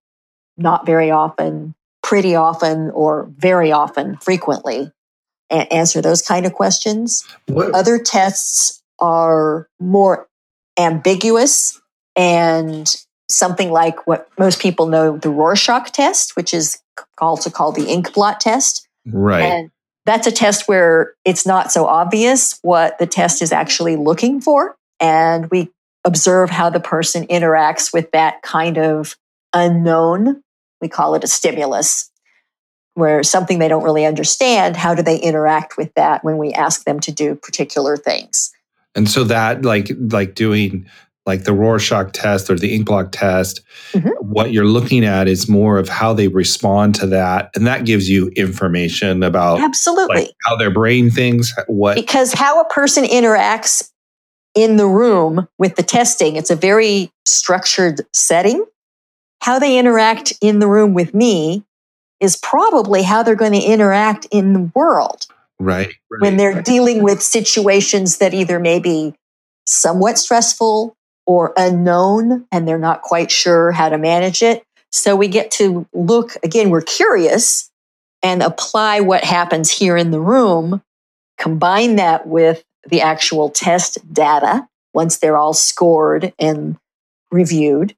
not 0.57 0.87
very 0.87 1.11
often, 1.11 1.75
pretty 2.07 2.37
often, 2.37 2.91
or 2.91 3.29
very 3.37 3.73
often, 3.73 4.17
frequently. 4.19 4.93
And 5.51 5.73
answer 5.73 6.01
those 6.01 6.23
kind 6.23 6.47
of 6.47 6.53
questions. 6.53 7.27
What? 7.47 7.75
Other 7.75 7.99
tests 7.99 8.81
are 9.01 9.69
more 9.81 10.29
ambiguous 10.79 11.81
and 12.15 12.95
something 13.29 13.73
like 13.73 14.07
what 14.07 14.29
most 14.39 14.61
people 14.61 14.87
know 14.87 15.19
the 15.19 15.31
Rorschach 15.31 15.91
test, 15.91 16.37
which 16.37 16.55
is 16.55 16.79
also 17.19 17.51
called 17.51 17.75
the 17.75 17.89
ink 17.89 18.15
blot 18.15 18.41
test. 18.41 18.87
Right. 19.05 19.43
And 19.43 19.71
that's 20.05 20.29
a 20.29 20.33
test 20.33 20.69
where 20.69 21.15
it's 21.25 21.45
not 21.45 21.73
so 21.73 21.87
obvious 21.87 22.61
what 22.63 22.99
the 23.01 23.07
test 23.07 23.43
is 23.43 23.51
actually 23.51 23.97
looking 23.97 24.41
for. 24.41 24.77
And 25.01 25.51
we 25.51 25.71
observe 26.05 26.51
how 26.51 26.71
the 26.71 26.79
person 26.79 27.27
interacts 27.27 27.93
with 27.93 28.13
that 28.13 28.43
kind 28.43 28.79
of 28.79 29.17
unknown. 29.53 30.43
We 30.81 30.89
call 30.89 31.15
it 31.15 31.25
a 31.25 31.29
stimulus, 31.29 32.11
where 32.95 33.23
something 33.23 33.59
they 33.59 33.69
don't 33.69 33.85
really 33.85 34.07
understand, 34.07 34.77
how 34.77 34.95
do 34.95 35.03
they 35.03 35.19
interact 35.19 35.77
with 35.77 35.93
that 35.95 36.25
when 36.25 36.39
we 36.39 36.53
ask 36.53 36.85
them 36.85 36.99
to 37.01 37.13
do 37.13 37.35
particular 37.35 37.97
things? 37.97 38.53
And 38.95 39.09
so 39.09 39.25
that 39.25 39.63
like 39.63 39.91
like 40.11 40.35
doing 40.35 40.87
like 41.27 41.45
the 41.45 41.53
Rorschach 41.53 42.13
test 42.13 42.49
or 42.49 42.57
the 42.57 42.75
ink 42.75 42.87
blot 42.87 43.13
test, 43.13 43.61
mm-hmm. 43.93 44.09
what 44.21 44.53
you're 44.53 44.65
looking 44.65 45.05
at 45.05 45.29
is 45.29 45.49
more 45.49 45.77
of 45.77 45.89
how 45.89 46.15
they 46.15 46.29
respond 46.29 46.95
to 46.95 47.07
that. 47.09 47.51
And 47.55 47.67
that 47.67 47.85
gives 47.85 48.09
you 48.09 48.29
information 48.37 49.23
about 49.23 49.61
absolutely 49.61 50.17
like, 50.17 50.35
how 50.45 50.57
their 50.57 50.71
brain 50.71 51.11
thinks, 51.11 51.53
what 51.67 51.97
because 51.97 52.33
how 52.33 52.61
a 52.61 52.69
person 52.69 53.05
interacts 53.05 53.91
in 54.55 54.77
the 54.77 54.87
room 54.87 55.47
with 55.59 55.77
the 55.77 55.83
testing, 55.83 56.37
it's 56.37 56.51
a 56.51 56.57
very 56.57 57.11
structured 57.27 58.01
setting. 58.15 58.65
How 59.41 59.59
they 59.59 59.79
interact 59.79 60.33
in 60.41 60.59
the 60.59 60.69
room 60.69 60.95
with 60.95 61.15
me 61.15 61.65
is 62.21 62.37
probably 62.37 63.03
how 63.03 63.23
they're 63.23 63.35
going 63.35 63.53
to 63.53 63.61
interact 63.61 64.27
in 64.31 64.53
the 64.53 64.71
world. 64.75 65.27
Right. 65.59 65.95
right 66.11 66.21
when 66.21 66.37
they're 66.37 66.57
right. 66.57 66.65
dealing 66.65 67.03
with 67.03 67.23
situations 67.23 68.19
that 68.19 68.35
either 68.35 68.59
may 68.59 68.79
be 68.79 69.15
somewhat 69.65 70.19
stressful 70.19 70.97
or 71.27 71.53
unknown 71.57 72.47
and 72.53 72.69
they're 72.69 72.79
not 72.79 73.03
quite 73.03 73.31
sure 73.31 73.73
how 73.73 73.89
to 73.89 73.99
manage 73.99 74.43
it. 74.43 74.63
So 74.93 75.17
we 75.17 75.29
get 75.29 75.51
to 75.53 75.87
look 75.93 76.37
again, 76.43 76.71
we're 76.71 76.83
curious 76.83 77.71
and 78.23 78.43
apply 78.43 79.01
what 79.01 79.25
happens 79.25 79.71
here 79.71 79.97
in 79.97 80.11
the 80.11 80.21
room, 80.21 80.83
combine 81.39 81.97
that 81.97 82.27
with 82.27 82.65
the 82.89 83.01
actual 83.01 83.51
test 83.51 83.99
data 84.13 84.67
once 84.95 85.19
they're 85.19 85.37
all 85.37 85.53
scored 85.53 86.33
and 86.39 86.79
reviewed. 87.31 87.95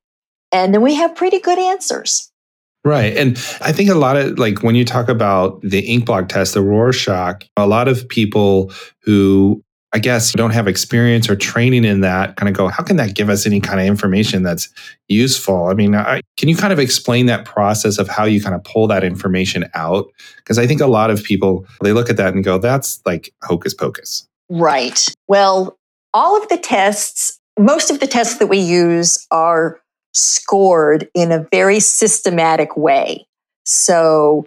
And 0.52 0.72
then 0.72 0.82
we 0.82 0.94
have 0.94 1.14
pretty 1.14 1.40
good 1.40 1.58
answers. 1.58 2.30
Right. 2.84 3.16
And 3.16 3.36
I 3.60 3.72
think 3.72 3.90
a 3.90 3.94
lot 3.94 4.16
of 4.16 4.38
like 4.38 4.62
when 4.62 4.74
you 4.74 4.84
talk 4.84 5.08
about 5.08 5.60
the 5.62 5.80
ink 5.80 6.06
blot 6.06 6.30
test, 6.30 6.54
the 6.54 6.62
Rorschach, 6.62 7.44
a 7.56 7.66
lot 7.66 7.88
of 7.88 8.08
people 8.08 8.72
who 9.02 9.62
I 9.92 9.98
guess 9.98 10.32
don't 10.32 10.50
have 10.50 10.68
experience 10.68 11.30
or 11.30 11.36
training 11.36 11.84
in 11.84 12.02
that 12.02 12.36
kind 12.36 12.48
of 12.48 12.54
go, 12.54 12.68
how 12.68 12.82
can 12.82 12.96
that 12.96 13.14
give 13.14 13.30
us 13.30 13.46
any 13.46 13.58
kind 13.58 13.80
of 13.80 13.86
information 13.86 14.42
that's 14.42 14.68
useful? 15.08 15.66
I 15.66 15.74
mean, 15.74 15.94
I, 15.94 16.20
can 16.36 16.48
you 16.48 16.56
kind 16.56 16.74
of 16.74 16.78
explain 16.78 17.26
that 17.26 17.46
process 17.46 17.98
of 17.98 18.06
how 18.06 18.24
you 18.24 18.42
kind 18.42 18.54
of 18.54 18.62
pull 18.64 18.86
that 18.88 19.02
information 19.02 19.68
out? 19.74 20.06
Because 20.36 20.58
I 20.58 20.66
think 20.66 20.82
a 20.82 20.86
lot 20.86 21.10
of 21.10 21.24
people, 21.24 21.66
they 21.82 21.94
look 21.94 22.10
at 22.10 22.18
that 22.18 22.34
and 22.34 22.44
go, 22.44 22.58
that's 22.58 23.00
like 23.06 23.32
hocus 23.42 23.72
pocus. 23.72 24.26
Right. 24.50 25.06
Well, 25.26 25.78
all 26.12 26.40
of 26.40 26.48
the 26.48 26.58
tests, 26.58 27.38
most 27.58 27.90
of 27.90 28.00
the 28.00 28.06
tests 28.06 28.38
that 28.38 28.48
we 28.48 28.58
use 28.58 29.26
are 29.30 29.80
scored 30.14 31.08
in 31.14 31.32
a 31.32 31.46
very 31.50 31.80
systematic 31.80 32.76
way. 32.76 33.26
So 33.64 34.46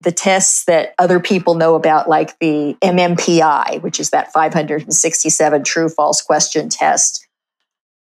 the 0.00 0.12
tests 0.12 0.64
that 0.64 0.94
other 0.98 1.20
people 1.20 1.54
know 1.54 1.74
about, 1.74 2.08
like 2.08 2.38
the 2.40 2.76
MMPI, 2.82 3.82
which 3.82 4.00
is 4.00 4.10
that 4.10 4.32
567 4.32 5.64
true 5.64 5.88
false 5.88 6.20
question 6.20 6.68
test. 6.68 7.26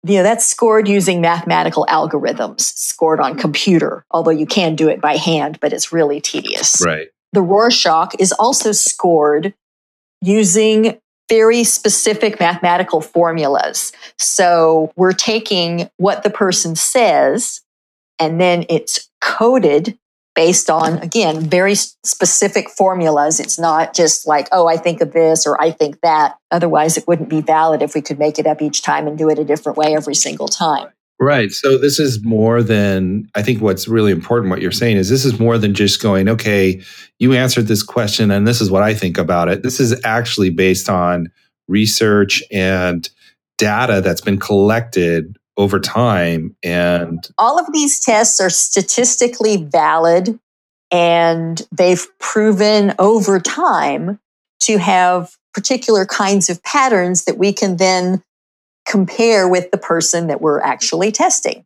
You 0.04 0.18
know, 0.18 0.22
that's 0.22 0.46
scored 0.46 0.86
using 0.86 1.20
mathematical 1.20 1.84
algorithms, 1.88 2.60
scored 2.60 3.18
on 3.20 3.36
computer, 3.36 4.04
although 4.12 4.30
you 4.30 4.46
can 4.46 4.76
do 4.76 4.88
it 4.88 5.00
by 5.00 5.16
hand, 5.16 5.58
but 5.60 5.72
it's 5.72 5.92
really 5.92 6.20
tedious. 6.20 6.80
Right. 6.84 7.08
The 7.32 7.42
Rorschach 7.42 8.14
is 8.18 8.32
also 8.32 8.70
scored 8.72 9.54
using 10.22 10.98
very 11.28 11.64
specific 11.64 12.40
mathematical 12.40 13.00
formulas. 13.00 13.92
So 14.18 14.92
we're 14.97 15.12
taking 15.12 15.90
what 15.97 16.23
the 16.23 16.30
person 16.30 16.76
says 16.76 17.61
and 18.18 18.40
then 18.40 18.64
it's 18.68 19.08
coded 19.20 19.99
based 20.35 20.70
on, 20.70 20.99
again, 20.99 21.40
very 21.40 21.75
specific 21.75 22.70
formulas. 22.70 23.40
It's 23.40 23.58
not 23.58 23.92
just 23.92 24.26
like, 24.26 24.49
oh, 24.52 24.68
I 24.68 24.76
think 24.76 25.00
of 25.00 25.12
this 25.12 25.47
or 25.47 25.61
I 25.61 25.73
think 25.73 26.00
that. 26.02 26.38
Otherwise, 26.50 26.97
it 26.97 27.08
wouldn't 27.08 27.28
be 27.28 27.40
valid 27.40 27.82
if 27.82 27.94
we 27.94 28.00
could 28.00 28.20
make 28.20 28.38
it 28.38 28.47
up 28.47 28.62
each 28.62 28.82
time 28.82 29.08
and 29.08 29.18
do 29.18 29.28
it 29.30 29.38
a 29.38 29.44
different 29.44 29.76
way 29.76 29.97
every 29.97 30.14
single 30.14 30.47
time. 30.47 30.88
Right. 31.20 31.50
So 31.50 31.78
this 31.78 31.98
is 31.98 32.25
more 32.25 32.62
than, 32.62 33.28
I 33.34 33.42
think 33.42 33.60
what's 33.60 33.88
really 33.88 34.12
important, 34.12 34.50
what 34.50 34.62
you're 34.62 34.70
saying 34.70 34.98
is 34.98 35.08
this 35.08 35.25
is 35.25 35.40
more 35.40 35.58
than 35.58 35.75
just 35.75 36.00
going, 36.00 36.28
okay, 36.28 36.80
you 37.18 37.32
answered 37.32 37.66
this 37.66 37.82
question 37.82 38.30
and 38.30 38.46
this 38.46 38.60
is 38.60 38.70
what 38.70 38.84
I 38.84 38.94
think 38.94 39.18
about 39.18 39.48
it. 39.48 39.64
This 39.64 39.80
is 39.80 40.00
actually 40.04 40.50
based 40.50 40.88
on 40.88 41.32
research 41.66 42.42
and 42.52 43.08
data 43.58 44.00
that's 44.00 44.20
been 44.20 44.38
collected 44.38 45.37
over 45.56 45.80
time. 45.80 46.56
And 46.62 47.28
all 47.37 47.58
of 47.58 47.66
these 47.72 47.98
tests 47.98 48.38
are 48.40 48.50
statistically 48.50 49.56
valid 49.56 50.38
and 50.92 51.66
they've 51.72 52.06
proven 52.20 52.94
over 53.00 53.40
time 53.40 54.20
to 54.60 54.78
have 54.78 55.37
particular 55.52 56.06
kinds 56.06 56.48
of 56.48 56.62
patterns 56.62 57.25
that 57.25 57.38
we 57.38 57.52
can 57.52 57.76
then 57.76 58.22
compare 58.88 59.49
with 59.49 59.71
the 59.71 59.78
person 59.78 60.26
that 60.28 60.40
we're 60.40 60.61
actually 60.61 61.12
testing. 61.12 61.64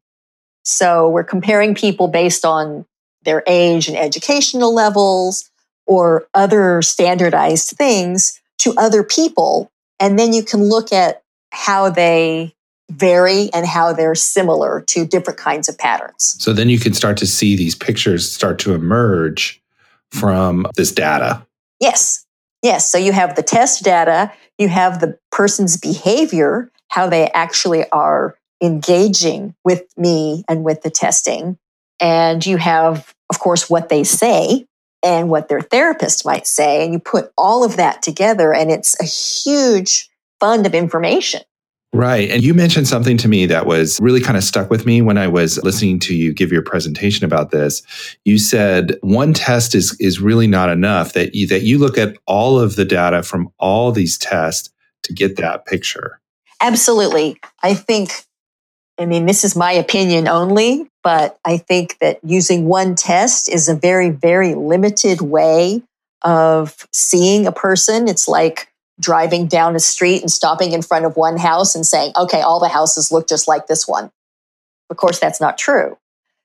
So 0.64 1.09
we're 1.09 1.25
comparing 1.25 1.75
people 1.75 2.09
based 2.09 2.45
on 2.45 2.85
their 3.25 3.43
age 3.47 3.88
and 3.88 3.97
educational 3.97 4.75
levels 4.75 5.49
or 5.87 6.26
other 6.35 6.83
standardized 6.83 7.71
things 7.71 8.41
to 8.59 8.75
other 8.76 9.02
people. 9.02 9.71
And 10.00 10.19
then 10.19 10.33
you 10.33 10.43
can 10.43 10.64
look 10.64 10.93
at 10.93 11.23
how 11.50 11.91
they 11.91 12.55
vary 12.91 13.50
and 13.55 13.67
how 13.67 13.93
they're 13.93 14.14
similar 14.14 14.83
to 14.88 15.07
different 15.07 15.38
kinds 15.38 15.69
of 15.69 15.79
patterns. 15.79 16.37
So 16.38 16.52
then 16.52 16.69
you 16.69 16.79
can 16.79 16.93
start 16.93 17.17
to 17.19 17.26
see 17.26 17.57
these 17.57 17.75
pictures 17.75 18.31
start 18.31 18.59
to 18.61 18.75
emerge 18.75 19.62
from 20.11 20.67
this 20.76 20.93
data. 20.93 21.47
Yes. 21.81 22.26
Yes. 22.62 22.91
So 22.91 22.99
you 22.99 23.12
have 23.12 23.35
the 23.35 23.43
test 23.43 23.83
data, 23.83 24.33
you 24.59 24.69
have 24.69 25.00
the 25.00 25.19
person's 25.31 25.76
behavior, 25.76 26.71
how 26.92 27.08
they 27.08 27.30
actually 27.30 27.88
are 27.90 28.37
engaging 28.62 29.54
with 29.64 29.84
me 29.96 30.44
and 30.46 30.62
with 30.62 30.82
the 30.82 30.90
testing. 30.90 31.56
And 31.99 32.44
you 32.44 32.58
have, 32.58 33.14
of 33.30 33.38
course, 33.38 33.70
what 33.70 33.88
they 33.88 34.04
say 34.04 34.66
and 35.02 35.30
what 35.30 35.49
their 35.49 35.62
therapist 35.62 36.26
might 36.26 36.46
say. 36.46 36.84
And 36.84 36.92
you 36.92 36.99
put 36.99 37.32
all 37.38 37.64
of 37.64 37.76
that 37.76 38.02
together, 38.02 38.52
and 38.52 38.70
it's 38.70 38.94
a 39.00 39.06
huge 39.06 40.11
fund 40.38 40.66
of 40.66 40.75
information. 40.75 41.40
Right. 41.94 42.28
And 42.28 42.42
you 42.42 42.52
mentioned 42.52 42.88
something 42.88 43.16
to 43.18 43.28
me 43.28 43.46
that 43.46 43.64
was 43.64 43.99
really 43.99 44.20
kind 44.20 44.37
of 44.37 44.44
stuck 44.44 44.68
with 44.68 44.84
me 44.84 45.00
when 45.00 45.16
I 45.16 45.28
was 45.28 45.62
listening 45.62 45.99
to 46.00 46.14
you 46.14 46.34
give 46.34 46.52
your 46.52 46.62
presentation 46.62 47.25
about 47.25 47.52
this. 47.52 47.82
You 48.26 48.38
said 48.38 48.99
one 49.00 49.32
test 49.32 49.75
is 49.75 49.96
is 49.99 50.20
really 50.20 50.46
not 50.46 50.68
enough 50.68 51.14
that 51.14 51.34
you, 51.34 51.46
that 51.49 51.62
you 51.62 51.78
look 51.78 51.96
at 51.96 52.18
all 52.26 52.58
of 52.58 52.76
the 52.76 52.84
data 52.84 53.22
from 53.22 53.50
all 53.58 53.92
these 53.92 54.18
tests 54.18 54.70
to 55.04 55.14
get 55.14 55.37
that 55.37 55.64
picture. 55.64 56.18
Absolutely. 56.62 57.38
I 57.62 57.75
think 57.75 58.12
I 58.99 59.04
mean 59.04 59.26
this 59.26 59.45
is 59.45 59.57
my 59.57 59.73
opinion 59.73 60.28
only, 60.28 60.88
but 61.02 61.38
I 61.45 61.57
think 61.59 61.99
that 61.99 62.21
using 62.23 62.66
one 62.66 62.95
test 62.95 63.49
is 63.52 63.69
a 63.69 63.75
very 63.75 64.11
very 64.11 64.54
limited 64.54 65.21
way 65.21 65.83
of 66.23 66.87
seeing 66.92 67.47
a 67.47 67.52
person. 67.52 68.07
It's 68.07 68.28
like 68.28 68.69
driving 69.00 69.49
down 69.49 69.75
a 69.75 69.81
street 69.81 70.23
and 70.23 70.31
stopping 70.31 70.73
in 70.73 70.83
front 70.83 71.04
of 71.04 71.16
one 71.16 71.37
house 71.37 71.75
and 71.75 71.85
saying, 71.85 72.12
okay, 72.16 72.40
all 72.40 72.61
the 72.61 72.69
houses 72.69 73.11
look 73.11 73.28
just 73.28 73.49
like 73.49 73.66
this 73.66 73.88
one. 73.88 74.12
Of 74.88 74.97
course, 74.97 75.19
that's 75.19 75.40
not 75.40 75.59
true. 75.59 75.99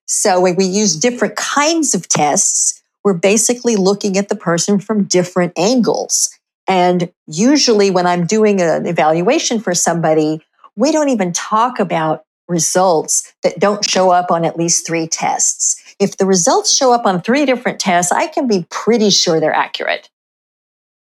So 0.08 0.42
when 0.42 0.56
we 0.56 0.66
use 0.66 0.96
different 0.96 1.36
kinds 1.36 1.94
of 1.94 2.10
tests, 2.10 2.82
we're 3.04 3.14
basically 3.14 3.76
looking 3.76 4.18
at 4.18 4.30
the 4.30 4.36
person 4.36 4.80
from 4.80 5.04
different 5.04 5.54
angles. 5.58 6.32
And 6.68 7.12
usually, 7.28 7.90
when 7.92 8.06
I'm 8.06 8.26
doing 8.26 8.62
an 8.62 8.86
evaluation 8.86 9.60
for 9.60 9.74
somebody, 9.74 10.42
we 10.76 10.92
don't 10.92 11.10
even 11.10 11.34
talk 11.34 11.80
about 11.80 12.26
results 12.48 13.34
that 13.44 13.60
don't 13.60 13.84
show 13.84 14.10
up 14.12 14.32
on 14.32 14.46
at 14.46 14.58
least 14.58 14.86
three 14.86 15.08
tests. 15.08 15.82
If 16.00 16.18
the 16.18 16.26
results 16.26 16.76
show 16.76 16.94
up 16.94 17.06
on 17.06 17.22
three 17.22 17.46
different 17.46 17.80
tests, 17.80 18.12
I 18.12 18.28
can 18.28 18.48
be 18.48 18.66
pretty 18.70 19.10
sure 19.10 19.40
they're 19.40 19.54
accurate. 19.54 20.10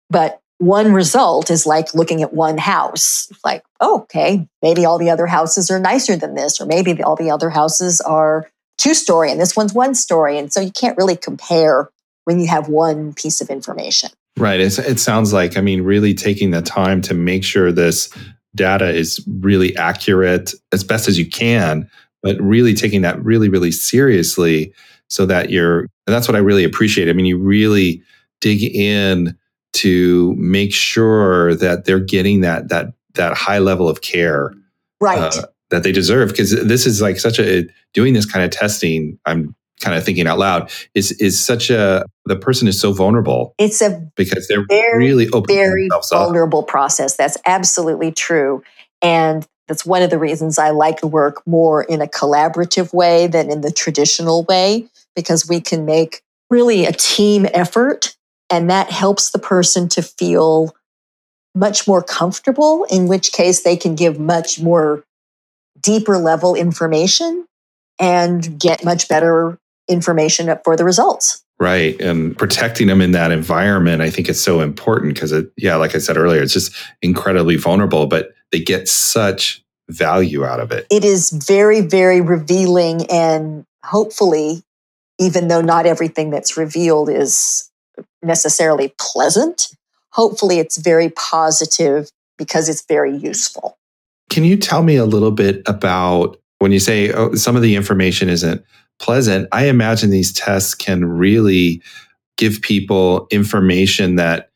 But 0.08 0.40
one 0.58 0.92
result 0.92 1.50
is 1.50 1.66
like 1.66 1.94
looking 1.94 2.20
at 2.20 2.34
one 2.34 2.58
house. 2.58 3.32
Like, 3.44 3.64
oh, 3.80 4.02
okay, 4.02 4.46
maybe 4.60 4.84
all 4.84 4.98
the 4.98 5.08
other 5.08 5.26
houses 5.26 5.70
are 5.70 5.78
nicer 5.80 6.16
than 6.16 6.34
this, 6.34 6.60
or 6.60 6.66
maybe 6.66 7.02
all 7.02 7.16
the 7.16 7.30
other 7.30 7.48
houses 7.48 8.00
are 8.00 8.50
two 8.76 8.94
story 8.94 9.30
and 9.30 9.40
this 9.40 9.56
one's 9.56 9.72
one 9.72 9.94
story. 9.94 10.38
And 10.38 10.52
so 10.52 10.60
you 10.60 10.72
can't 10.72 10.98
really 10.98 11.16
compare 11.16 11.88
when 12.24 12.40
you 12.40 12.48
have 12.48 12.68
one 12.68 13.14
piece 13.14 13.40
of 13.40 13.48
information. 13.48 14.10
Right. 14.36 14.60
It's, 14.60 14.78
it 14.78 14.98
sounds 14.98 15.32
like, 15.32 15.56
I 15.56 15.60
mean, 15.60 15.82
really 15.82 16.14
taking 16.14 16.50
the 16.50 16.62
time 16.62 17.02
to 17.02 17.14
make 17.14 17.44
sure 17.44 17.72
this 17.72 18.08
data 18.54 18.88
is 18.88 19.24
really 19.40 19.76
accurate 19.76 20.54
as 20.72 20.82
best 20.82 21.08
as 21.08 21.18
you 21.18 21.28
can, 21.28 21.88
but 22.22 22.40
really 22.40 22.74
taking 22.74 23.02
that 23.02 23.22
really, 23.22 23.48
really 23.48 23.72
seriously 23.72 24.72
so 25.08 25.26
that 25.26 25.50
you're, 25.50 25.86
that's 26.06 26.26
what 26.26 26.36
I 26.36 26.40
really 26.40 26.64
appreciate. 26.64 27.08
I 27.08 27.12
mean, 27.12 27.26
you 27.26 27.38
really 27.38 28.02
dig 28.40 28.62
in 28.62 29.36
to 29.72 30.34
make 30.36 30.72
sure 30.72 31.54
that 31.56 31.84
they're 31.84 32.00
getting 32.00 32.40
that 32.40 32.68
that 32.68 32.92
that 33.14 33.36
high 33.36 33.58
level 33.58 33.88
of 33.88 34.00
care 34.00 34.52
right 35.00 35.18
uh, 35.18 35.46
that 35.70 35.82
they 35.82 35.92
deserve 35.92 36.30
because 36.30 36.50
this 36.66 36.86
is 36.86 37.00
like 37.00 37.18
such 37.18 37.38
a 37.38 37.66
doing 37.94 38.14
this 38.14 38.26
kind 38.26 38.44
of 38.44 38.50
testing 38.50 39.18
i'm 39.26 39.54
kind 39.80 39.96
of 39.96 40.04
thinking 40.04 40.26
out 40.26 40.38
loud 40.38 40.70
is 40.94 41.12
is 41.12 41.38
such 41.38 41.70
a 41.70 42.04
the 42.26 42.36
person 42.36 42.68
is 42.68 42.80
so 42.80 42.92
vulnerable 42.92 43.54
it's 43.58 43.80
a 43.80 43.90
because 44.16 44.46
they're 44.48 44.66
very, 44.68 44.98
really 44.98 45.28
open 45.30 45.54
very 45.54 45.88
vulnerable 46.10 46.60
up. 46.60 46.68
process 46.68 47.16
that's 47.16 47.36
absolutely 47.46 48.12
true 48.12 48.62
and 49.02 49.46
that's 49.68 49.86
one 49.86 50.02
of 50.02 50.10
the 50.10 50.18
reasons 50.18 50.58
i 50.58 50.70
like 50.70 50.98
to 50.98 51.06
work 51.06 51.42
more 51.46 51.82
in 51.84 52.00
a 52.00 52.06
collaborative 52.06 52.92
way 52.92 53.26
than 53.26 53.50
in 53.50 53.60
the 53.62 53.72
traditional 53.72 54.44
way 54.44 54.86
because 55.16 55.48
we 55.48 55.60
can 55.60 55.84
make 55.84 56.22
really 56.50 56.84
a 56.84 56.92
team 56.92 57.46
effort 57.54 58.16
and 58.50 58.68
that 58.68 58.90
helps 58.90 59.30
the 59.30 59.38
person 59.38 59.88
to 59.88 60.02
feel 60.02 60.74
much 61.54 61.86
more 61.86 62.02
comfortable, 62.02 62.84
in 62.84 63.08
which 63.08 63.32
case 63.32 63.62
they 63.62 63.76
can 63.76 63.94
give 63.94 64.18
much 64.18 64.60
more 64.60 65.04
deeper 65.80 66.18
level 66.18 66.54
information 66.54 67.46
and 67.98 68.58
get 68.58 68.84
much 68.84 69.08
better 69.08 69.58
information 69.90 70.56
for 70.64 70.76
the 70.76 70.84
results. 70.84 71.44
Right. 71.58 72.00
And 72.00 72.36
protecting 72.38 72.86
them 72.86 73.02
in 73.02 73.12
that 73.12 73.30
environment, 73.32 74.00
I 74.00 74.08
think 74.08 74.30
it's 74.30 74.40
so 74.40 74.60
important 74.60 75.14
because 75.14 75.32
it, 75.32 75.52
yeah, 75.58 75.76
like 75.76 75.94
I 75.94 75.98
said 75.98 76.16
earlier, 76.16 76.40
it's 76.40 76.54
just 76.54 76.74
incredibly 77.02 77.56
vulnerable, 77.56 78.06
but 78.06 78.32
they 78.50 78.60
get 78.60 78.88
such 78.88 79.62
value 79.90 80.44
out 80.44 80.60
of 80.60 80.72
it. 80.72 80.86
It 80.90 81.04
is 81.04 81.30
very, 81.30 81.82
very 81.82 82.22
revealing. 82.22 83.10
And 83.10 83.66
hopefully, 83.84 84.62
even 85.18 85.48
though 85.48 85.60
not 85.60 85.84
everything 85.84 86.30
that's 86.30 86.56
revealed 86.56 87.10
is 87.10 87.70
necessarily 88.22 88.94
pleasant. 88.98 89.68
Hopefully, 90.12 90.58
it's 90.58 90.78
very 90.78 91.10
positive 91.10 92.10
because 92.38 92.68
it's 92.68 92.84
very 92.86 93.14
useful. 93.16 93.76
Can 94.30 94.44
you 94.44 94.56
tell 94.56 94.82
me 94.82 94.96
a 94.96 95.04
little 95.04 95.30
bit 95.30 95.62
about 95.66 96.40
when 96.58 96.72
you 96.72 96.80
say 96.80 97.12
oh, 97.12 97.34
some 97.34 97.56
of 97.56 97.62
the 97.62 97.76
information 97.76 98.28
isn't 98.28 98.64
pleasant? 99.00 99.48
I 99.50 99.66
imagine 99.66 100.10
these 100.10 100.32
tests 100.32 100.74
can 100.74 101.04
really 101.04 101.82
give 102.36 102.62
people 102.62 103.26
information 103.30 104.16
that 104.16 104.50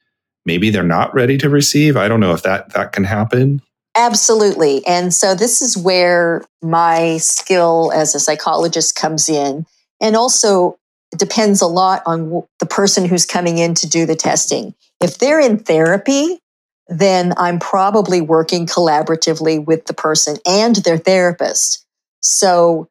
maybe 0.47 0.71
they're 0.71 0.83
not 0.83 1.13
ready 1.15 1.37
to 1.39 1.49
receive. 1.49 1.97
I 1.97 2.09
don't 2.09 2.21
know 2.21 2.33
if 2.33 2.43
that 2.43 2.73
that 2.75 2.93
can 2.93 3.05
happen. 3.05 3.61
Absolutely. 3.97 4.85
And 4.87 5.15
so 5.15 5.35
this 5.35 5.63
is 5.63 5.77
where 5.77 6.45
my 6.63 7.19
skill 7.19 7.93
as 7.95 8.15
a 8.15 8.21
psychologist 8.21 8.97
comes 8.97 9.29
in. 9.29 9.67
And 10.01 10.17
also 10.17 10.79
depends 11.17 11.61
a 11.61 11.67
lot 11.67 12.03
on 12.05 12.43
the 12.59 12.67
person 12.67 13.05
who's 13.05 13.25
coming 13.25 13.59
in 13.59 13.75
to 13.75 13.89
do 13.89 14.05
the 14.05 14.17
testing. 14.17 14.75
If 15.01 15.19
they're 15.19 15.41
in 15.41 15.59
therapy, 15.59 16.41
then 16.89 17.33
I'm 17.37 17.59
probably 17.59 18.21
working 18.21 18.67
collaboratively 18.67 19.65
with 19.65 19.87
the 19.87 19.95
person 19.95 20.37
and 20.47 20.77
their 20.77 20.99
therapist. 20.99 21.87
So 22.21 22.89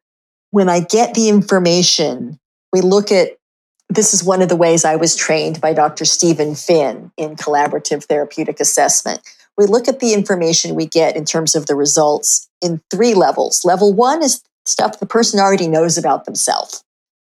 when 0.54 0.68
I 0.68 0.78
get 0.78 1.14
the 1.14 1.28
information, 1.28 2.38
we 2.72 2.80
look 2.80 3.10
at 3.10 3.30
this 3.88 4.14
is 4.14 4.22
one 4.22 4.40
of 4.40 4.48
the 4.48 4.54
ways 4.54 4.84
I 4.84 4.94
was 4.94 5.16
trained 5.16 5.60
by 5.60 5.72
Dr. 5.72 6.04
Stephen 6.04 6.54
Finn 6.54 7.10
in 7.16 7.34
collaborative 7.34 8.04
therapeutic 8.04 8.60
assessment. 8.60 9.20
We 9.58 9.66
look 9.66 9.88
at 9.88 9.98
the 9.98 10.14
information 10.14 10.76
we 10.76 10.86
get 10.86 11.16
in 11.16 11.24
terms 11.24 11.56
of 11.56 11.66
the 11.66 11.74
results 11.74 12.48
in 12.62 12.80
three 12.88 13.14
levels. 13.14 13.64
Level 13.64 13.92
one 13.92 14.22
is 14.22 14.44
stuff 14.64 15.00
the 15.00 15.06
person 15.06 15.40
already 15.40 15.66
knows 15.66 15.98
about 15.98 16.24
themselves. 16.24 16.84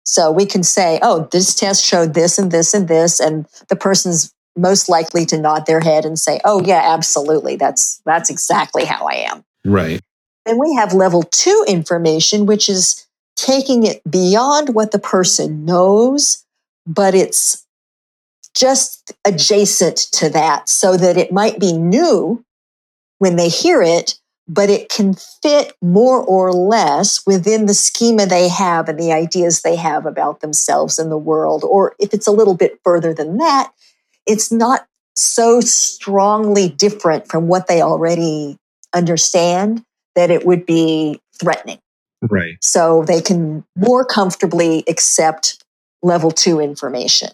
So 0.07 0.33
we 0.33 0.47
can 0.47 0.63
say, 0.63 0.99
oh, 1.03 1.29
this 1.31 1.55
test 1.55 1.85
showed 1.85 2.15
this 2.15 2.39
and 2.39 2.51
this 2.51 2.73
and 2.73 2.89
this, 2.89 3.21
and 3.21 3.45
the 3.69 3.77
person's 3.77 4.33
most 4.57 4.89
likely 4.89 5.27
to 5.27 5.39
nod 5.39 5.67
their 5.67 5.81
head 5.81 6.07
and 6.07 6.19
say, 6.19 6.41
oh 6.47 6.63
yeah, 6.65 6.81
absolutely. 6.87 7.57
That's 7.57 8.01
that's 8.07 8.31
exactly 8.31 8.87
how 8.87 9.07
I 9.07 9.27
am. 9.31 9.45
Right. 9.63 10.01
Then 10.47 10.59
we 10.59 10.75
have 10.75 10.95
level 10.95 11.23
two 11.23 11.67
information, 11.69 12.47
which 12.47 12.71
is 12.71 13.07
taking 13.41 13.85
it 13.85 14.03
beyond 14.11 14.75
what 14.75 14.93
the 14.93 14.99
person 14.99 15.65
knows, 15.65 16.45
but 16.87 17.15
it's 17.15 17.67
just 18.55 19.13
adjacent 19.25 19.97
to 19.97 20.29
that 20.31 20.69
so 20.69 20.97
that 20.97 21.17
it 21.17 21.33
might 21.33 21.59
be 21.59 21.73
new 21.73 22.45
when 23.19 23.37
they 23.37 23.49
hear 23.49 23.83
it, 23.83 24.19
but 24.49 24.69
it 24.69 24.89
can 24.89 25.15
fit 25.43 25.73
more 25.81 26.23
or 26.23 26.53
less 26.53 27.25
within 27.27 27.67
the 27.67 27.75
schema 27.75 28.27
they 28.27 28.49
have 28.49 28.89
and 28.89 28.99
the 28.99 29.13
ideas 29.13 29.63
they 29.63 29.77
have 29.77 30.07
about 30.07 30.41
themselves 30.41 30.99
and 30.99 31.11
the 31.11 31.19
world. 31.19 31.65
Or 31.65 31.95
if 31.99 32.13
it's 32.13 32.27
a 32.27 32.33
little 32.33 32.55
bit 32.55 32.81
further 32.85 33.15
than 33.15 33.39
that, 33.39 33.73
it's 34.27 34.51
not 34.51 34.87
so 35.15 35.61
strongly 35.61 36.69
different 36.69 37.29
from 37.29 37.47
what 37.47 37.69
they 37.69 37.83
already 37.83 38.57
understand 38.93 39.85
that 40.17 40.31
it 40.31 40.45
would 40.45 40.67
be 40.67 41.21
threatening. 41.39 41.79
Right. 42.23 42.57
So 42.61 43.05
they 43.05 43.21
can 43.21 43.65
more 43.77 44.05
comfortably 44.05 44.85
accept 44.89 45.65
level 46.03 46.31
two 46.31 46.61
information. 46.61 47.31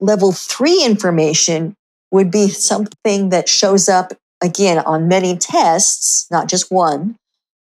Level 0.00 0.32
three 0.32 0.82
information 0.84 1.74
would 2.10 2.30
be 2.30 2.48
something 2.48 3.30
that 3.30 3.48
shows 3.48 3.88
up 3.88 4.12
again, 4.42 4.78
on 4.80 5.08
many 5.08 5.36
tests, 5.36 6.26
not 6.30 6.48
just 6.48 6.70
one, 6.70 7.16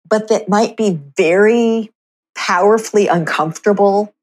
but 0.09 0.29
that 0.29 0.49
might 0.49 0.77
be 0.77 1.01
very 1.17 1.91
powerfully 2.35 3.09
uncomfortable 3.09 4.15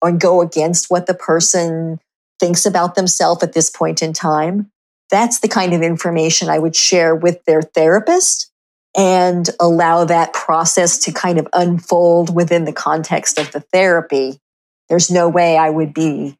or 0.00 0.12
go 0.12 0.40
against 0.40 0.90
what 0.90 1.06
the 1.06 1.14
person 1.14 1.98
thinks 2.38 2.64
about 2.64 2.94
themselves 2.94 3.42
at 3.42 3.52
this 3.52 3.68
point 3.68 4.02
in 4.02 4.12
time. 4.12 4.70
That's 5.10 5.40
the 5.40 5.48
kind 5.48 5.74
of 5.74 5.82
information 5.82 6.48
I 6.48 6.58
would 6.58 6.76
share 6.76 7.14
with 7.14 7.44
their 7.44 7.60
therapist 7.60 8.50
and 8.96 9.48
allow 9.60 10.04
that 10.04 10.32
process 10.32 10.98
to 10.98 11.12
kind 11.12 11.38
of 11.38 11.46
unfold 11.52 12.34
within 12.34 12.64
the 12.64 12.72
context 12.72 13.38
of 13.38 13.52
the 13.52 13.60
therapy. 13.60 14.40
There's 14.88 15.10
no 15.10 15.28
way 15.28 15.56
I 15.56 15.70
would 15.70 15.94
be 15.94 16.36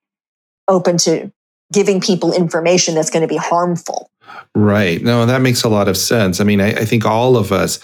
open 0.66 0.96
to 0.98 1.30
giving 1.72 2.00
people 2.00 2.32
information 2.32 2.94
that's 2.94 3.10
going 3.10 3.22
to 3.22 3.32
be 3.32 3.36
harmful. 3.36 4.10
Right. 4.54 5.02
No, 5.02 5.26
that 5.26 5.40
makes 5.40 5.62
a 5.62 5.68
lot 5.68 5.88
of 5.88 5.96
sense. 5.96 6.40
I 6.40 6.44
mean, 6.44 6.60
I, 6.60 6.70
I 6.70 6.84
think 6.84 7.04
all 7.04 7.36
of 7.36 7.52
us 7.52 7.78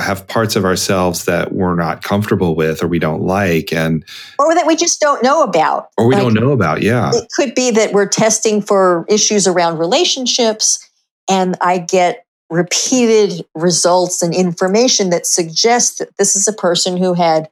have 0.00 0.26
parts 0.26 0.56
of 0.56 0.64
ourselves 0.64 1.24
that 1.24 1.52
we're 1.52 1.74
not 1.74 2.02
comfortable 2.02 2.54
with 2.54 2.82
or 2.82 2.88
we 2.88 2.98
don't 2.98 3.22
like 3.22 3.72
and 3.72 4.04
or 4.38 4.54
that 4.54 4.66
we 4.66 4.76
just 4.76 5.00
don't 5.00 5.22
know 5.22 5.42
about 5.42 5.90
or 5.96 6.06
we 6.06 6.14
like, 6.14 6.22
don't 6.24 6.34
know 6.34 6.52
about 6.52 6.82
yeah 6.82 7.10
it 7.14 7.28
could 7.36 7.54
be 7.54 7.70
that 7.70 7.92
we're 7.92 8.08
testing 8.08 8.60
for 8.60 9.04
issues 9.08 9.46
around 9.46 9.78
relationships 9.78 10.88
and 11.28 11.56
i 11.60 11.78
get 11.78 12.23
repeated 12.54 13.44
results 13.54 14.22
and 14.22 14.34
information 14.34 15.10
that 15.10 15.26
suggests 15.26 15.98
that 15.98 16.16
this 16.16 16.36
is 16.36 16.48
a 16.48 16.52
person 16.52 16.96
who 16.96 17.14
had 17.14 17.48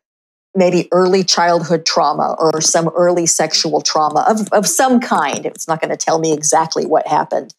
maybe 0.55 0.88
early 0.93 1.25
childhood 1.25 1.87
trauma 1.87 2.37
or 2.38 2.61
some 2.61 2.88
early 2.95 3.27
sexual 3.27 3.81
trauma 3.81 4.25
of, 4.29 4.49
of 4.53 4.67
some 4.67 5.01
kind 5.01 5.47
it's 5.47 5.67
not 5.67 5.81
going 5.81 5.91
to 5.91 5.97
tell 5.97 6.19
me 6.19 6.33
exactly 6.33 6.85
what 6.85 7.07
happened 7.07 7.55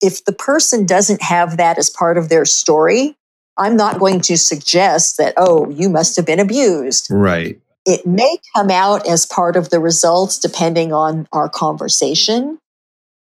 if 0.00 0.24
the 0.24 0.32
person 0.32 0.86
doesn't 0.86 1.20
have 1.20 1.56
that 1.56 1.78
as 1.78 1.90
part 1.90 2.16
of 2.16 2.28
their 2.28 2.44
story 2.44 3.16
I'm 3.58 3.76
not 3.76 3.98
going 3.98 4.20
to 4.22 4.38
suggest 4.38 5.18
that, 5.18 5.34
oh, 5.36 5.68
you 5.70 5.90
must 5.90 6.16
have 6.16 6.24
been 6.24 6.38
abused. 6.38 7.08
Right. 7.10 7.60
It 7.84 8.06
may 8.06 8.38
come 8.54 8.70
out 8.70 9.06
as 9.06 9.26
part 9.26 9.56
of 9.56 9.70
the 9.70 9.80
results, 9.80 10.38
depending 10.38 10.92
on 10.92 11.26
our 11.32 11.48
conversation, 11.48 12.58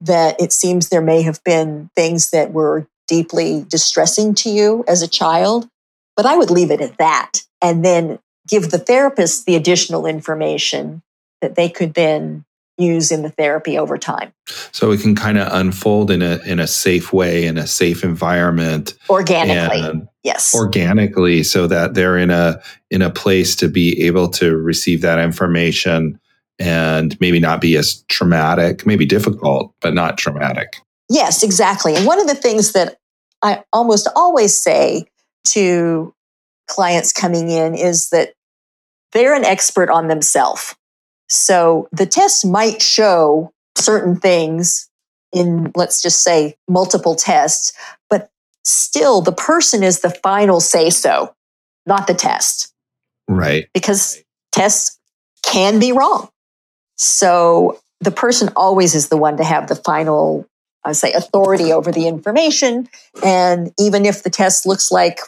that 0.02 0.40
it 0.40 0.54
seems 0.54 0.90
there 0.90 1.02
may 1.02 1.24
have 1.24 1.44
been 1.44 1.90
things 1.96 2.30
that 2.30 2.54
were 2.54 2.88
deeply 3.08 3.66
distressing 3.68 4.36
to 4.36 4.50
you 4.50 4.84
as 4.88 5.02
a 5.02 5.08
child. 5.08 5.68
But 6.16 6.26
I 6.26 6.36
would 6.36 6.50
leave 6.50 6.72
it 6.72 6.82
at 6.82 6.98
that 6.98 7.44
and 7.62 7.84
then 7.84 8.20
give 8.48 8.72
the 8.72 8.80
therapist 8.80 9.46
the 9.46 9.56
additional 9.56 10.06
information 10.06 11.02
that 11.42 11.56
they 11.56 11.70
could 11.70 11.94
then 11.94 12.46
use 12.78 13.12
in 13.12 13.24
the 13.24 13.30
therapy 13.30 13.78
over 13.78 13.98
time. 13.98 14.34
So 14.72 14.92
it 14.92 15.02
can 15.02 15.16
kind 15.16 15.38
of 15.38 15.52
unfold 15.52 16.12
in 16.12 16.22
a 16.22 16.38
in 16.46 16.60
a 16.60 16.68
safe 16.68 17.12
way 17.12 17.46
in 17.46 17.58
a 17.58 17.68
safe 17.68 18.04
environment 18.04 18.94
organically. 19.10 20.08
Yes. 20.24 20.54
Organically 20.54 21.44
so 21.44 21.68
that 21.68 21.94
they're 21.94 22.18
in 22.18 22.30
a 22.30 22.62
in 22.92 23.02
a 23.02 23.10
place 23.10 23.56
to 23.58 23.68
be 23.68 24.06
able 24.06 24.30
to 24.30 24.56
receive 24.56 25.02
that 25.02 25.20
information 25.20 26.20
and 26.60 27.20
maybe 27.20 27.40
not 27.40 27.62
be 27.62 27.78
as 27.78 28.04
traumatic, 28.10 28.86
maybe 28.86 29.06
difficult, 29.06 29.74
but 29.80 29.94
not 29.94 30.18
traumatic. 30.18 30.78
Yes, 31.10 31.44
exactly. 31.44 31.96
And 31.96 32.06
one 32.06 32.20
of 32.20 32.28
the 32.28 32.36
things 32.36 32.74
that 32.74 32.98
I 33.42 33.64
almost 33.72 34.08
always 34.16 34.56
say 34.56 35.06
to 35.50 36.14
clients 36.68 37.14
coming 37.14 37.50
in 37.50 37.76
is 37.76 38.10
that 38.10 38.34
they're 39.14 39.36
an 39.36 39.46
expert 39.46 39.90
on 39.90 40.08
themselves. 40.08 40.76
So 41.30 41.88
the 41.92 42.06
test 42.06 42.46
might 42.46 42.82
show 42.82 43.52
certain 43.76 44.16
things 44.18 44.90
in, 45.32 45.72
let's 45.76 46.02
just 46.02 46.24
say, 46.24 46.56
multiple 46.68 47.16
tests, 47.16 47.74
but 48.10 48.30
still 48.64 49.22
the 49.22 49.32
person 49.32 49.84
is 49.84 50.02
the 50.02 50.10
final 50.10 50.60
say 50.60 50.90
so, 50.90 51.34
not 51.86 52.08
the 52.08 52.14
test. 52.14 52.74
Right. 53.28 53.70
Because 53.74 54.22
tests 54.52 54.98
can 55.44 55.80
be 55.80 55.92
wrong. 55.92 56.30
So 56.98 57.80
the 58.02 58.12
person 58.12 58.50
always 58.56 58.96
is 58.96 59.10
the 59.10 59.18
one 59.18 59.38
to 59.38 59.44
have 59.44 59.68
the 59.68 59.76
final, 59.76 60.48
I 60.88 60.94
say, 60.94 61.14
authority 61.14 61.72
over 61.72 61.92
the 61.92 62.08
information. 62.08 62.90
And 63.24 63.72
even 63.80 64.06
if 64.06 64.24
the 64.24 64.30
test 64.30 64.66
looks 64.66 64.92
like 64.92 65.20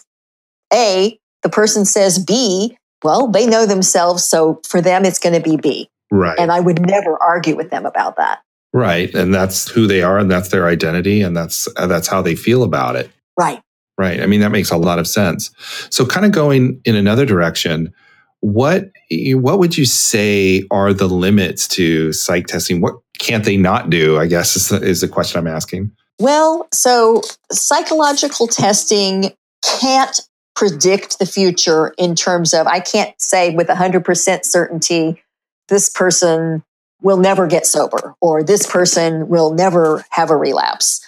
A, 0.73 1.19
the 1.43 1.49
person 1.49 1.85
says 1.85 2.19
B, 2.19 2.77
well, 3.03 3.27
they 3.27 3.45
know 3.45 3.65
themselves. 3.65 4.25
So 4.25 4.61
for 4.67 4.81
them, 4.81 5.05
it's 5.05 5.19
going 5.19 5.35
to 5.35 5.41
be 5.41 5.57
B. 5.57 5.89
Right. 6.11 6.37
And 6.39 6.51
I 6.51 6.59
would 6.59 6.81
never 6.81 7.21
argue 7.21 7.55
with 7.55 7.69
them 7.69 7.85
about 7.85 8.17
that. 8.17 8.41
Right. 8.73 9.13
And 9.13 9.33
that's 9.33 9.69
who 9.69 9.87
they 9.87 10.01
are 10.01 10.19
and 10.19 10.29
that's 10.29 10.49
their 10.49 10.67
identity 10.67 11.21
and 11.21 11.35
that's 11.35 11.67
uh, 11.75 11.87
that's 11.87 12.07
how 12.07 12.21
they 12.21 12.35
feel 12.35 12.63
about 12.63 12.95
it. 12.95 13.09
Right. 13.37 13.61
Right. 13.97 14.21
I 14.21 14.27
mean 14.27 14.41
that 14.41 14.51
makes 14.51 14.69
a 14.69 14.77
lot 14.77 14.99
of 14.99 15.07
sense. 15.07 15.51
So 15.89 16.05
kind 16.05 16.25
of 16.25 16.31
going 16.31 16.79
in 16.85 16.95
another 16.95 17.25
direction, 17.25 17.93
what 18.41 18.91
what 19.11 19.59
would 19.59 19.77
you 19.77 19.85
say 19.85 20.65
are 20.71 20.93
the 20.93 21.07
limits 21.07 21.67
to 21.69 22.13
psych 22.13 22.47
testing? 22.47 22.79
What 22.79 22.95
can't 23.19 23.45
they 23.45 23.58
not 23.58 23.89
do? 23.89 24.17
I 24.17 24.25
guess 24.25 24.55
is 24.55 24.69
the, 24.69 24.82
is 24.82 25.01
the 25.01 25.08
question 25.08 25.39
I'm 25.39 25.47
asking. 25.47 25.91
Well, 26.19 26.67
so 26.73 27.21
psychological 27.51 28.47
testing 28.47 29.34
can't 29.63 30.19
predict 30.55 31.19
the 31.19 31.25
future 31.25 31.93
in 31.97 32.15
terms 32.15 32.53
of, 32.53 32.67
I 32.67 32.79
can't 32.79 33.13
say 33.21 33.51
with 33.51 33.67
100% 33.67 34.45
certainty, 34.45 35.23
this 35.69 35.89
person 35.89 36.63
will 37.01 37.17
never 37.17 37.47
get 37.47 37.65
sober, 37.65 38.15
or 38.19 38.43
this 38.43 38.69
person 38.69 39.29
will 39.29 39.53
never 39.53 40.03
have 40.10 40.29
a 40.29 40.36
relapse, 40.36 40.99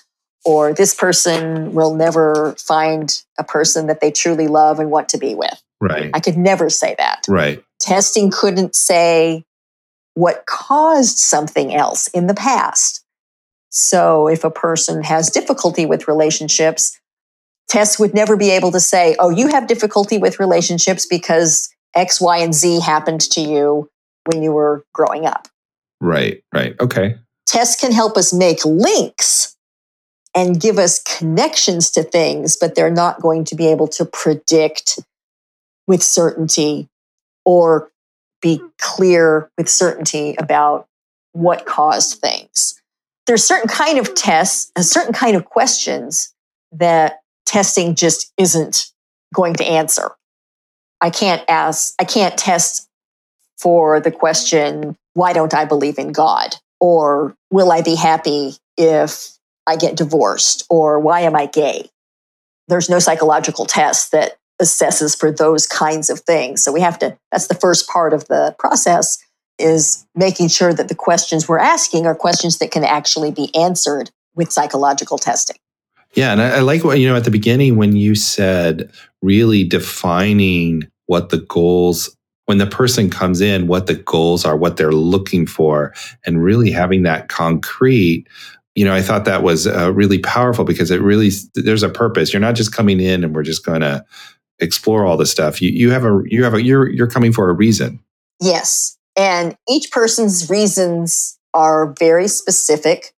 or 0.46 0.74
this 0.74 0.96
person 0.96 1.74
will 1.74 1.94
never 1.94 2.56
find 2.58 3.22
a 3.38 3.44
person 3.44 3.88
that 3.88 4.00
they 4.00 4.12
truly 4.12 4.48
love 4.48 4.80
and 4.80 4.90
want 4.90 5.10
to 5.10 5.18
be 5.18 5.36
with. 5.36 5.62
Right. 5.82 6.12
I 6.14 6.22
could 6.22 6.38
never 6.38 6.70
say 6.70 6.96
that. 6.98 7.26
Right. 7.28 7.62
Testing 7.80 8.32
couldn't 8.32 8.76
say 8.76 9.44
what 10.14 10.46
caused 10.46 11.18
something 11.18 11.74
else 11.74 12.08
in 12.08 12.28
the 12.28 12.34
past. 12.34 13.04
So 13.70 14.28
if 14.28 14.44
a 14.44 14.52
person 14.52 15.04
has 15.04 15.30
difficulty 15.30 15.86
with 15.86 16.08
relationships, 16.08 17.00
tests 17.70 17.98
would 17.98 18.14
never 18.14 18.36
be 18.36 18.52
able 18.52 18.72
to 18.72 18.80
say, 18.80 19.16
oh, 19.20 19.30
you 19.30 19.48
have 19.48 19.68
difficulty 19.68 20.18
with 20.18 20.40
relationships 20.40 21.06
because 21.06 21.70
X, 21.96 22.20
Y, 22.20 22.38
and 22.38 22.54
Z 22.54 22.82
happened 22.82 23.22
to 23.32 23.42
you 23.42 23.90
when 24.26 24.44
you 24.44 24.52
were 24.52 24.86
growing 24.94 25.26
up. 25.26 25.48
Right, 26.02 26.44
right. 26.54 26.76
Okay. 26.80 27.16
Tests 27.46 27.80
can 27.80 27.92
help 27.92 28.18
us 28.18 28.34
make 28.34 28.66
links 28.66 29.56
and 30.36 30.60
give 30.60 30.78
us 30.78 31.02
connections 31.04 31.92
to 31.92 32.04
things, 32.04 32.58
but 32.60 32.76
they're 32.76 32.90
not 32.90 33.22
going 33.22 33.44
to 33.46 33.56
be 33.56 33.68
able 33.68 33.88
to 33.90 34.06
predict 34.06 35.00
with 35.88 36.02
certainty 36.02 36.90
or 37.46 37.91
be 38.42 38.62
clear 38.80 39.50
with 39.58 39.70
certainty 39.70 40.36
about 40.38 40.88
what 41.34 41.66
caused 41.66 42.20
things. 42.20 42.82
There's 43.28 43.44
certain 43.44 43.70
kind 43.70 44.00
of 44.00 44.14
tests, 44.16 44.72
a 44.76 44.84
certain 44.84 45.14
kind 45.14 45.36
of 45.36 45.46
questions 45.46 46.34
that 46.72 47.22
testing 47.46 47.96
just 47.96 48.34
isn't 48.38 48.92
going 49.34 49.54
to 49.56 49.66
answer. 49.66 50.12
I 51.00 51.10
can't 51.10 51.44
ask, 51.48 51.94
I 52.00 52.04
can't 52.04 52.38
test 52.38 52.88
for 53.58 54.00
the 54.00 54.12
question, 54.12 54.98
why 55.14 55.34
don't 55.34 55.54
I 55.54 55.66
believe 55.66 56.00
in 56.00 56.12
God? 56.12 56.56
Or 56.80 57.36
will 57.52 57.72
I 57.72 57.82
be 57.82 57.96
happy 57.96 58.56
if 58.78 59.38
I 59.68 59.76
get 59.76 59.96
divorced? 59.96 60.66
Or 60.70 61.00
why 61.00 61.22
am 61.22 61.36
I 61.36 61.46
gay? 61.46 61.90
There's 62.68 62.90
no 62.90 63.00
psychological 63.00 63.66
test 63.66 64.12
that 64.12 64.38
assesses 64.62 65.18
for 65.18 65.32
those 65.32 65.68
kinds 65.68 66.10
of 66.10 66.22
things. 66.22 66.64
So 66.64 66.72
we 66.72 66.82
have 66.82 67.00
to, 67.00 67.18
that's 67.32 67.48
the 67.48 67.56
first 67.56 67.90
part 67.90 68.14
of 68.14 68.28
the 68.28 68.56
process 68.60 69.18
is 69.60 70.06
making 70.16 70.48
sure 70.48 70.74
that 70.74 70.88
the 70.88 70.96
questions 70.96 71.48
we're 71.48 71.60
asking 71.60 72.06
are 72.06 72.16
questions 72.16 72.58
that 72.60 72.72
can 72.72 72.84
actually 72.84 73.32
be 73.32 73.54
answered 73.56 74.12
with 74.36 74.52
psychological 74.52 75.18
testing. 75.18 75.58
Yeah, 76.14 76.32
and 76.32 76.42
I, 76.42 76.58
I, 76.58 76.60
like 76.60 76.84
what 76.84 77.00
you 77.00 77.08
know 77.08 77.16
at 77.16 77.24
the 77.24 77.32
beginning 77.32 77.78
when 77.78 77.96
you 77.96 78.16
said 78.16 78.92
really 79.22 79.64
defining 79.64 80.84
what 81.06 81.30
the 81.30 81.38
goals 81.38 82.16
when 82.48 82.58
the 82.58 82.68
person 82.68 83.10
comes 83.10 83.40
in, 83.40 83.68
what 83.68 83.88
the 83.88 83.96
goals 83.96 84.44
are, 84.44 84.58
what 84.58 84.76
they're 84.76 84.92
looking 84.92 85.48
for, 85.48 85.94
and 86.26 86.44
really 86.44 86.70
having 86.70 87.04
that 87.04 87.30
concrete. 87.30 88.28
You 88.76 88.84
know, 88.84 88.94
I 88.94 89.02
thought 89.02 89.24
that 89.26 89.44
was 89.44 89.68
uh, 89.68 89.94
really 89.94 90.20
powerful 90.20 90.66
because 90.66 90.92
it 90.92 91.02
really 91.02 91.30
there's 91.56 91.84
a 91.84 91.90
purpose. 91.90 92.34
You're 92.34 92.42
not 92.42 92.56
just 92.56 92.74
coming 92.74 93.00
in 93.00 93.24
and 93.24 93.34
we're 93.34 93.44
just 93.44 93.66
going 93.66 93.82
to 93.82 94.04
explore 94.62 95.06
all 95.06 95.18
this 95.18 95.32
stuff. 95.32 95.62
You 95.62 95.70
you 95.70 95.92
have 95.92 96.06
a 96.06 96.22
you 96.26 96.44
have 96.44 96.54
a 96.54 96.64
you're 96.64 96.90
you're 96.90 97.08
coming 97.08 97.34
for 97.34 97.50
a 97.50 97.54
reason. 97.54 98.00
Yes, 98.40 98.98
and 99.18 99.56
each 99.70 99.92
person's 99.92 100.50
reasons 100.50 101.38
are 101.54 101.94
very 102.00 102.28
specific 102.28 103.14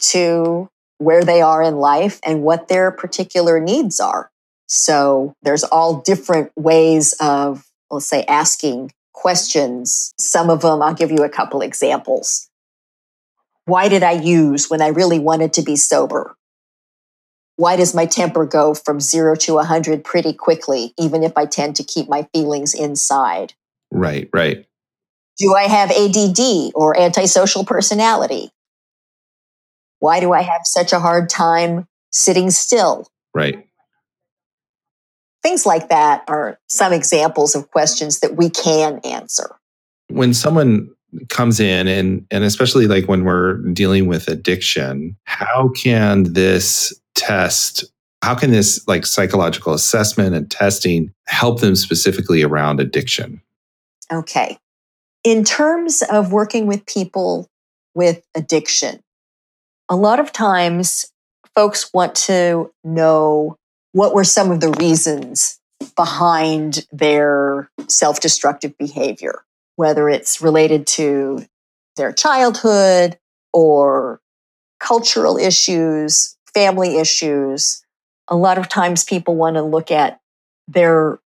to 0.00 0.68
where 0.98 1.24
they 1.24 1.40
are 1.40 1.62
in 1.62 1.76
life 1.76 2.20
and 2.24 2.42
what 2.42 2.68
their 2.68 2.90
particular 2.90 3.58
needs 3.58 4.00
are. 4.00 4.30
So 4.66 5.34
there's 5.42 5.64
all 5.64 6.00
different 6.02 6.52
ways 6.56 7.14
of 7.20 7.64
let's 7.90 8.06
say, 8.06 8.24
asking 8.24 8.92
questions. 9.12 10.12
Some 10.18 10.50
of 10.50 10.62
them, 10.62 10.82
I'll 10.82 10.94
give 10.94 11.10
you 11.10 11.24
a 11.24 11.28
couple 11.28 11.62
examples. 11.62 12.48
Why 13.64 13.88
did 13.88 14.02
I 14.02 14.12
use 14.12 14.70
when 14.70 14.80
I 14.80 14.88
really 14.88 15.18
wanted 15.18 15.52
to 15.54 15.62
be 15.62 15.76
sober? 15.76 16.34
Why 17.60 17.76
does 17.76 17.94
my 17.94 18.06
temper 18.06 18.46
go 18.46 18.72
from 18.72 19.00
zero 19.00 19.36
to 19.36 19.56
100 19.56 20.02
pretty 20.02 20.32
quickly, 20.32 20.94
even 20.98 21.22
if 21.22 21.36
I 21.36 21.44
tend 21.44 21.76
to 21.76 21.84
keep 21.84 22.08
my 22.08 22.26
feelings 22.32 22.72
inside? 22.72 23.52
Right, 23.90 24.30
right. 24.32 24.64
Do 25.36 25.54
I 25.54 25.64
have 25.64 25.90
ADD 25.90 26.72
or 26.74 26.98
antisocial 26.98 27.66
personality? 27.66 28.48
Why 29.98 30.20
do 30.20 30.32
I 30.32 30.40
have 30.40 30.62
such 30.64 30.94
a 30.94 31.00
hard 31.00 31.28
time 31.28 31.86
sitting 32.10 32.50
still? 32.50 33.06
Right. 33.34 33.68
Things 35.42 35.66
like 35.66 35.90
that 35.90 36.24
are 36.28 36.58
some 36.66 36.94
examples 36.94 37.54
of 37.54 37.70
questions 37.70 38.20
that 38.20 38.36
we 38.36 38.48
can 38.48 39.00
answer. 39.00 39.56
When 40.08 40.32
someone 40.32 40.88
comes 41.28 41.60
in 41.60 41.88
and 41.88 42.26
and 42.30 42.42
especially 42.44 42.86
like 42.86 43.06
when 43.06 43.24
we're 43.24 43.58
dealing 43.72 44.06
with 44.06 44.28
addiction, 44.28 45.16
how 45.24 45.68
can 45.76 46.32
this 46.32 46.94
test 47.14 47.84
how 48.22 48.34
can 48.34 48.50
this 48.50 48.86
like 48.86 49.06
psychological 49.06 49.72
assessment 49.72 50.34
and 50.34 50.50
testing 50.50 51.12
help 51.26 51.60
them 51.60 51.74
specifically 51.74 52.42
around 52.42 52.80
addiction? 52.80 53.40
Okay. 54.12 54.58
In 55.24 55.44
terms 55.44 56.02
of 56.10 56.32
working 56.32 56.66
with 56.66 56.84
people 56.86 57.48
with 57.94 58.22
addiction, 58.34 59.00
a 59.88 59.96
lot 59.96 60.20
of 60.20 60.32
times 60.32 61.10
folks 61.54 61.90
want 61.92 62.14
to 62.14 62.70
know 62.84 63.56
what 63.92 64.14
were 64.14 64.24
some 64.24 64.50
of 64.50 64.60
the 64.60 64.70
reasons 64.72 65.58
behind 65.96 66.86
their 66.92 67.70
self 67.88 68.20
destructive 68.20 68.76
behavior, 68.78 69.44
whether 69.76 70.08
it's 70.08 70.40
related 70.40 70.86
to 70.86 71.44
their 71.96 72.12
childhood 72.12 73.18
or 73.52 74.20
cultural 74.78 75.36
issues, 75.36 76.36
family 76.54 76.98
issues. 76.98 77.84
A 78.28 78.36
lot 78.36 78.58
of 78.58 78.68
times 78.68 79.04
people 79.04 79.34
want 79.34 79.56
to 79.56 79.62
look 79.62 79.90
at 79.90 80.20
their 80.68 81.18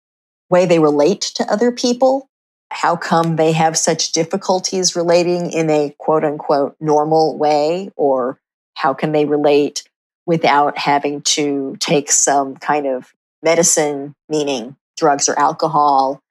way 0.50 0.66
they 0.66 0.80
relate 0.80 1.22
to 1.22 1.52
other 1.52 1.72
people. 1.72 2.30
How 2.72 2.96
come 2.96 3.36
they 3.36 3.52
have 3.52 3.78
such 3.78 4.12
difficulties 4.12 4.96
relating 4.96 5.52
in 5.52 5.70
a 5.70 5.96
quote 5.98 6.24
unquote 6.24 6.76
normal 6.80 7.38
way? 7.38 7.92
Or 7.96 8.40
how 8.76 8.94
can 8.94 9.12
they 9.12 9.26
relate 9.26 9.84
without 10.26 10.78
having 10.78 11.22
to 11.22 11.76
take 11.80 12.12
some 12.12 12.56
kind 12.56 12.88
of 12.88 13.14
medicine, 13.44 14.16
meaning 14.30 14.76
drugs 14.98 15.28
or 15.28 15.38
alcohol 15.38 16.22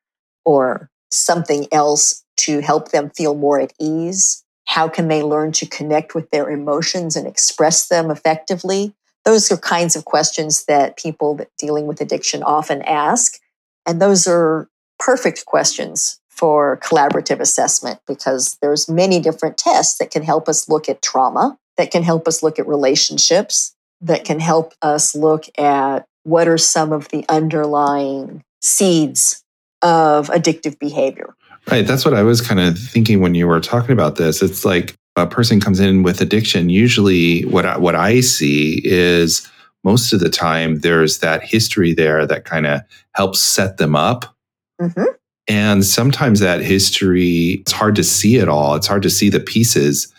or 0.44 0.88
something 1.10 1.66
else 1.70 2.24
to 2.38 2.60
help 2.60 2.90
them 2.90 3.10
feel 3.10 3.34
more 3.34 3.60
at 3.60 3.72
ease? 3.78 4.41
How 4.66 4.88
can 4.88 5.08
they 5.08 5.22
learn 5.22 5.52
to 5.52 5.66
connect 5.66 6.14
with 6.14 6.30
their 6.30 6.48
emotions 6.48 7.16
and 7.16 7.26
express 7.26 7.88
them 7.88 8.10
effectively? 8.10 8.94
Those 9.24 9.50
are 9.52 9.56
kinds 9.56 9.96
of 9.96 10.04
questions 10.04 10.64
that 10.64 10.96
people 10.96 11.38
dealing 11.58 11.86
with 11.86 12.00
addiction 12.00 12.42
often 12.42 12.82
ask. 12.82 13.38
And 13.86 14.00
those 14.00 14.26
are 14.26 14.68
perfect 14.98 15.44
questions 15.46 16.20
for 16.28 16.78
collaborative 16.78 17.40
assessment 17.40 18.00
because 18.06 18.56
there's 18.60 18.88
many 18.88 19.20
different 19.20 19.58
tests 19.58 19.98
that 19.98 20.10
can 20.10 20.22
help 20.22 20.48
us 20.48 20.68
look 20.68 20.88
at 20.88 21.02
trauma, 21.02 21.58
that 21.76 21.90
can 21.90 22.02
help 22.02 22.26
us 22.26 22.42
look 22.42 22.58
at 22.58 22.66
relationships, 22.66 23.74
that 24.00 24.24
can 24.24 24.40
help 24.40 24.74
us 24.82 25.14
look 25.14 25.44
at 25.58 26.06
what 26.24 26.48
are 26.48 26.58
some 26.58 26.92
of 26.92 27.08
the 27.08 27.24
underlying 27.28 28.42
seeds 28.60 29.44
of 29.82 30.28
addictive 30.28 30.78
behavior. 30.78 31.34
Right. 31.70 31.86
That's 31.86 32.04
what 32.04 32.14
I 32.14 32.22
was 32.22 32.40
kind 32.40 32.60
of 32.60 32.78
thinking 32.78 33.20
when 33.20 33.34
you 33.34 33.46
were 33.46 33.60
talking 33.60 33.92
about 33.92 34.16
this. 34.16 34.42
It's 34.42 34.64
like 34.64 34.94
a 35.16 35.26
person 35.26 35.60
comes 35.60 35.80
in 35.80 36.02
with 36.02 36.20
addiction. 36.20 36.68
Usually, 36.68 37.42
what 37.42 37.64
I, 37.64 37.78
what 37.78 37.94
I 37.94 38.20
see 38.20 38.80
is 38.84 39.48
most 39.84 40.12
of 40.12 40.20
the 40.20 40.30
time 40.30 40.80
there's 40.80 41.18
that 41.18 41.42
history 41.42 41.92
there 41.94 42.26
that 42.26 42.44
kind 42.44 42.66
of 42.66 42.80
helps 43.14 43.40
set 43.40 43.76
them 43.76 43.94
up. 43.94 44.34
Mm-hmm. 44.80 45.04
And 45.48 45.84
sometimes 45.84 46.40
that 46.40 46.60
history, 46.60 47.60
it's 47.60 47.72
hard 47.72 47.96
to 47.96 48.04
see 48.04 48.36
it 48.36 48.48
all. 48.48 48.74
It's 48.74 48.86
hard 48.86 49.02
to 49.02 49.10
see 49.10 49.28
the 49.28 49.40
pieces. 49.40 50.12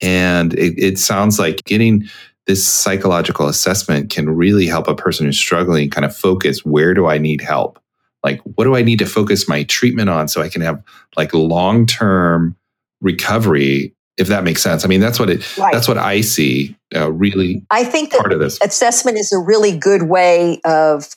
And 0.00 0.54
it, 0.54 0.78
it 0.78 0.98
sounds 0.98 1.38
like 1.38 1.64
getting 1.64 2.08
this 2.46 2.66
psychological 2.66 3.48
assessment 3.48 4.10
can 4.10 4.30
really 4.30 4.66
help 4.66 4.88
a 4.88 4.94
person 4.94 5.26
who's 5.26 5.38
struggling 5.38 5.90
kind 5.90 6.04
of 6.04 6.16
focus 6.16 6.64
where 6.64 6.94
do 6.94 7.06
I 7.06 7.18
need 7.18 7.40
help? 7.40 7.78
Like, 8.24 8.40
what 8.42 8.64
do 8.64 8.74
I 8.74 8.82
need 8.82 8.98
to 8.98 9.06
focus 9.06 9.48
my 9.48 9.62
treatment 9.64 10.10
on 10.10 10.28
so 10.28 10.42
I 10.42 10.48
can 10.48 10.62
have 10.62 10.82
like 11.16 11.32
long 11.34 11.86
term 11.86 12.56
recovery? 13.00 13.94
If 14.16 14.26
that 14.28 14.42
makes 14.42 14.62
sense. 14.62 14.84
I 14.84 14.88
mean, 14.88 15.00
that's 15.00 15.20
what 15.20 15.30
it. 15.30 15.56
Right. 15.56 15.72
That's 15.72 15.86
what 15.86 15.96
I 15.98 16.22
see. 16.22 16.76
Uh, 16.94 17.12
really, 17.12 17.64
I 17.70 17.84
think 17.84 18.12
part 18.12 18.32
of 18.32 18.40
this 18.40 18.58
assessment 18.60 19.16
is 19.16 19.30
a 19.30 19.38
really 19.38 19.76
good 19.76 20.02
way 20.02 20.60
of 20.64 21.14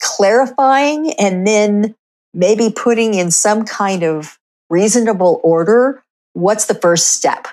clarifying 0.00 1.12
and 1.14 1.44
then 1.44 1.96
maybe 2.32 2.70
putting 2.70 3.14
in 3.14 3.32
some 3.32 3.64
kind 3.64 4.04
of 4.04 4.38
reasonable 4.70 5.40
order. 5.42 6.04
What's 6.34 6.66
the 6.66 6.74
first 6.74 7.08
step? 7.08 7.48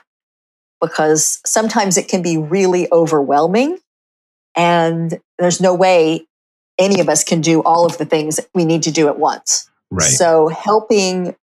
because 0.82 1.40
sometimes 1.46 1.98
it 1.98 2.08
can 2.08 2.22
be 2.22 2.38
really 2.38 2.92
overwhelming. 2.92 3.78
And 4.56 5.20
there's 5.38 5.62
no 5.62 5.74
way 5.74 6.26
any 6.82 7.00
of 7.00 7.08
us 7.08 7.24
can 7.24 7.42
do 7.42 7.62
all 7.62 7.86
of 7.86 7.98
the 7.98 8.06
things 8.06 8.40
we 8.54 8.66
need 8.66 8.84
to 8.84 8.92
do 8.92 9.08
at 9.08 9.20
once. 9.20 9.70
Right. 9.90 10.10
So, 10.10 10.48
helping 10.48 11.36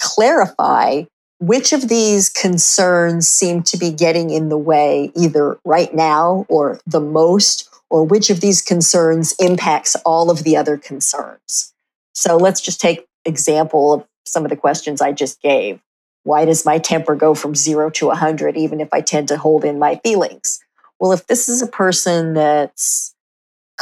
clarify 0.00 1.04
which 1.38 1.72
of 1.72 1.88
these 1.88 2.28
concerns 2.28 3.28
seem 3.28 3.62
to 3.64 3.76
be 3.76 3.90
getting 3.90 4.30
in 4.30 4.48
the 4.48 4.58
way 4.58 5.12
either 5.14 5.58
right 5.64 5.94
now 5.94 6.46
or 6.48 6.80
the 6.86 7.00
most, 7.00 7.68
or 7.90 8.04
which 8.04 8.30
of 8.30 8.40
these 8.40 8.62
concerns 8.62 9.34
impacts 9.38 9.94
all 10.04 10.30
of 10.30 10.44
the 10.44 10.56
other 10.56 10.76
concerns. 10.76 11.72
So, 12.14 12.36
let's 12.36 12.60
just 12.60 12.80
take 12.80 13.06
example 13.24 13.92
of 13.94 14.04
some 14.26 14.44
of 14.44 14.50
the 14.50 14.56
questions 14.56 15.00
I 15.00 15.12
just 15.12 15.40
gave. 15.40 15.80
Why 16.24 16.44
does 16.44 16.64
my 16.64 16.78
temper 16.78 17.14
go 17.14 17.34
from 17.34 17.54
zero 17.54 17.90
to 17.90 18.06
100, 18.06 18.56
even 18.56 18.80
if 18.80 18.88
I 18.92 19.00
tend 19.00 19.28
to 19.28 19.36
hold 19.36 19.64
in 19.64 19.78
my 19.78 19.96
feelings? 20.04 20.60
Well, 21.00 21.12
if 21.12 21.26
this 21.26 21.48
is 21.48 21.62
a 21.62 21.66
person 21.66 22.34
that's 22.34 23.11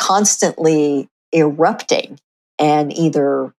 constantly 0.00 1.08
erupting 1.32 2.18
and 2.58 2.92
either 2.92 3.52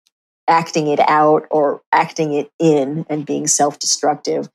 acting 0.48 0.88
it 0.88 1.00
out 1.08 1.46
or 1.52 1.82
acting 1.94 2.34
it 2.34 2.50
in 2.60 3.06
and 3.10 3.26
being 3.26 3.48
self 3.48 3.80
destructive, 3.80 4.50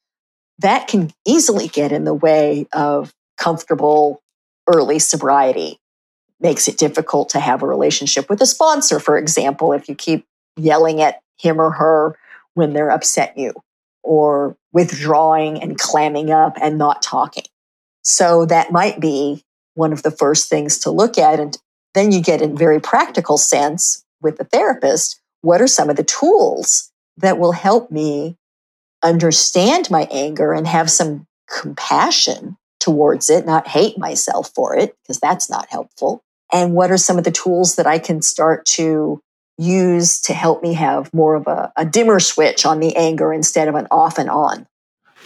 that 0.59 0.89
can 0.89 1.13
easily 1.25 1.69
get 1.69 1.93
in 1.93 2.05
the 2.05 2.13
way 2.15 2.67
of 2.73 3.15
comfortable 3.39 4.21
early 4.67 4.99
sobriety. 4.99 5.79
Makes 6.41 6.69
it 6.69 6.77
difficult 6.77 7.31
to 7.31 7.41
have 7.41 7.63
a 7.63 7.67
relationship 7.67 8.29
with 8.29 8.43
a 8.43 8.47
sponsor, 8.47 9.01
for 9.01 9.17
example, 9.17 9.73
if 9.73 9.89
you 9.89 9.95
keep 9.95 10.27
yelling 10.57 11.01
at 11.01 11.21
him 11.39 11.61
or 11.61 11.71
her 11.71 12.19
when 12.55 12.73
they're 12.73 12.91
upset 12.91 13.39
you 13.39 13.55
or 14.03 14.57
withdrawing 14.73 15.63
and 15.63 15.79
clamming 15.79 16.31
up 16.31 16.59
and 16.61 16.77
not 16.77 17.01
talking. 17.01 17.45
So 18.03 18.45
that 18.47 18.71
might 18.71 19.01
be 19.01 19.43
one 19.75 19.93
of 19.93 20.03
the 20.03 20.11
first 20.11 20.49
things 20.51 20.79
to 20.81 20.91
look 20.91 21.19
at. 21.19 21.41
And 21.41 21.57
then 21.97 22.13
you 22.13 22.21
get 22.21 22.43
in 22.43 22.57
very 22.57 22.81
practical 22.81 23.39
sense 23.39 24.05
with 24.21 24.37
the 24.37 24.45
therapist. 24.45 25.21
What 25.43 25.61
are 25.61 25.67
some 25.67 25.91
of 25.91 25.97
the 25.97 26.05
tools 26.05 26.91
that 27.17 27.39
will 27.39 27.53
help 27.53 27.91
me 27.91 28.37
understand 29.03 29.91
my 29.91 30.09
anger 30.11 30.53
and 30.53 30.67
have 30.67 30.91
some 30.91 31.27
compassion 31.49 32.57
towards 32.81 33.31
it, 33.31 33.47
not 33.47 33.69
hate 33.69 33.99
myself 33.99 34.51
for 34.55 34.77
it, 34.77 34.97
because 35.03 35.19
that's 35.19 35.49
not 35.49 35.69
helpful? 35.71 36.23
And 36.53 36.75
what 36.75 36.91
are 36.91 36.97
some 36.97 37.19
of 37.19 37.25
the 37.25 37.31
tools 37.31 37.77
that 37.77 37.87
I 37.87 37.99
can 37.99 38.23
start 38.23 38.67
to 38.67 39.21
use 39.59 40.21
to 40.23 40.35
help 40.35 40.63
me 40.63 40.75
have 40.75 41.13
more 41.15 41.35
of 41.35 41.47
a, 41.47 41.73
a 41.77 41.85
dimmer 41.85 42.21
switch 42.21 42.67
on 42.67 42.81
the 42.81 42.95
anger 42.97 43.33
instead 43.33 43.69
of 43.69 43.75
an 43.75 43.87
off 43.91 44.19
and 44.19 44.31
on. 44.31 44.67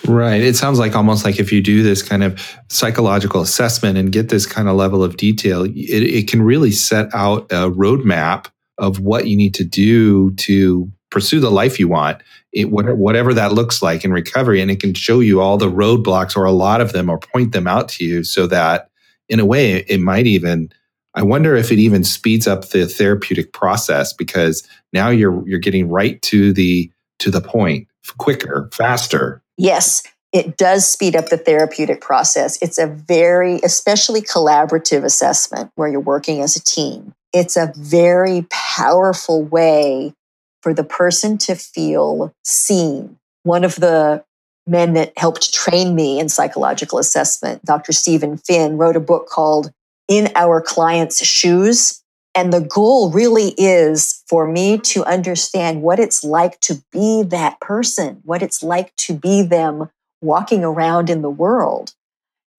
Right. 0.06 0.40
It 0.40 0.56
sounds 0.56 0.78
like 0.78 0.96
almost 0.96 1.24
like 1.24 1.38
if 1.38 1.52
you 1.52 1.60
do 1.60 1.82
this 1.82 2.02
kind 2.02 2.22
of 2.22 2.58
psychological 2.68 3.42
assessment 3.42 3.98
and 3.98 4.10
get 4.10 4.28
this 4.28 4.46
kind 4.46 4.68
of 4.68 4.76
level 4.76 5.04
of 5.04 5.16
detail, 5.16 5.64
it, 5.64 5.74
it 5.74 6.28
can 6.28 6.42
really 6.42 6.70
set 6.70 7.14
out 7.14 7.44
a 7.50 7.70
roadmap 7.70 8.46
of 8.78 9.00
what 9.00 9.26
you 9.26 9.36
need 9.36 9.54
to 9.54 9.64
do 9.64 10.30
to 10.32 10.90
pursue 11.10 11.40
the 11.40 11.50
life 11.50 11.78
you 11.78 11.88
want, 11.88 12.22
it, 12.52 12.70
whatever 12.70 13.34
that 13.34 13.52
looks 13.52 13.82
like 13.82 14.04
in 14.04 14.12
recovery. 14.12 14.60
And 14.60 14.70
it 14.70 14.80
can 14.80 14.94
show 14.94 15.20
you 15.20 15.40
all 15.40 15.58
the 15.58 15.70
roadblocks 15.70 16.36
or 16.36 16.44
a 16.44 16.52
lot 16.52 16.80
of 16.80 16.92
them 16.92 17.10
or 17.10 17.18
point 17.18 17.52
them 17.52 17.66
out 17.66 17.88
to 17.90 18.04
you 18.04 18.24
so 18.24 18.46
that 18.46 18.88
in 19.28 19.38
a 19.38 19.44
way 19.44 19.76
it 19.76 20.00
might 20.00 20.26
even 20.26 20.72
I 21.14 21.22
wonder 21.22 21.56
if 21.56 21.72
it 21.72 21.80
even 21.80 22.04
speeds 22.04 22.46
up 22.46 22.68
the 22.68 22.86
therapeutic 22.86 23.52
process 23.52 24.12
because 24.12 24.66
now 24.92 25.10
you're 25.10 25.46
you're 25.46 25.58
getting 25.58 25.88
right 25.88 26.22
to 26.22 26.52
the 26.52 26.90
to 27.18 27.30
the 27.30 27.40
point 27.40 27.88
quicker, 28.18 28.68
faster. 28.72 29.42
Yes, 29.60 30.02
it 30.32 30.56
does 30.56 30.90
speed 30.90 31.14
up 31.14 31.28
the 31.28 31.36
therapeutic 31.36 32.00
process. 32.00 32.58
It's 32.62 32.78
a 32.78 32.86
very 32.86 33.60
especially 33.62 34.22
collaborative 34.22 35.04
assessment 35.04 35.70
where 35.74 35.86
you're 35.86 36.00
working 36.00 36.40
as 36.40 36.56
a 36.56 36.64
team. 36.64 37.12
It's 37.34 37.58
a 37.58 37.70
very 37.76 38.46
powerful 38.48 39.42
way 39.42 40.14
for 40.62 40.72
the 40.72 40.82
person 40.82 41.36
to 41.38 41.54
feel 41.54 42.32
seen. 42.42 43.18
One 43.42 43.62
of 43.62 43.76
the 43.76 44.24
men 44.66 44.94
that 44.94 45.12
helped 45.18 45.52
train 45.52 45.94
me 45.94 46.18
in 46.18 46.30
psychological 46.30 46.98
assessment, 46.98 47.62
Dr. 47.62 47.92
Stephen 47.92 48.38
Finn, 48.38 48.78
wrote 48.78 48.96
a 48.96 49.00
book 49.00 49.28
called 49.28 49.72
in 50.08 50.32
our 50.36 50.62
client's 50.62 51.22
shoes. 51.22 52.02
And 52.34 52.52
the 52.52 52.60
goal 52.60 53.10
really 53.10 53.54
is 53.58 54.22
for 54.28 54.46
me 54.46 54.78
to 54.78 55.04
understand 55.04 55.82
what 55.82 55.98
it's 55.98 56.22
like 56.22 56.60
to 56.60 56.82
be 56.92 57.24
that 57.24 57.60
person, 57.60 58.20
what 58.24 58.42
it's 58.42 58.62
like 58.62 58.94
to 58.96 59.14
be 59.14 59.42
them 59.42 59.90
walking 60.22 60.62
around 60.62 61.10
in 61.10 61.22
the 61.22 61.30
world, 61.30 61.94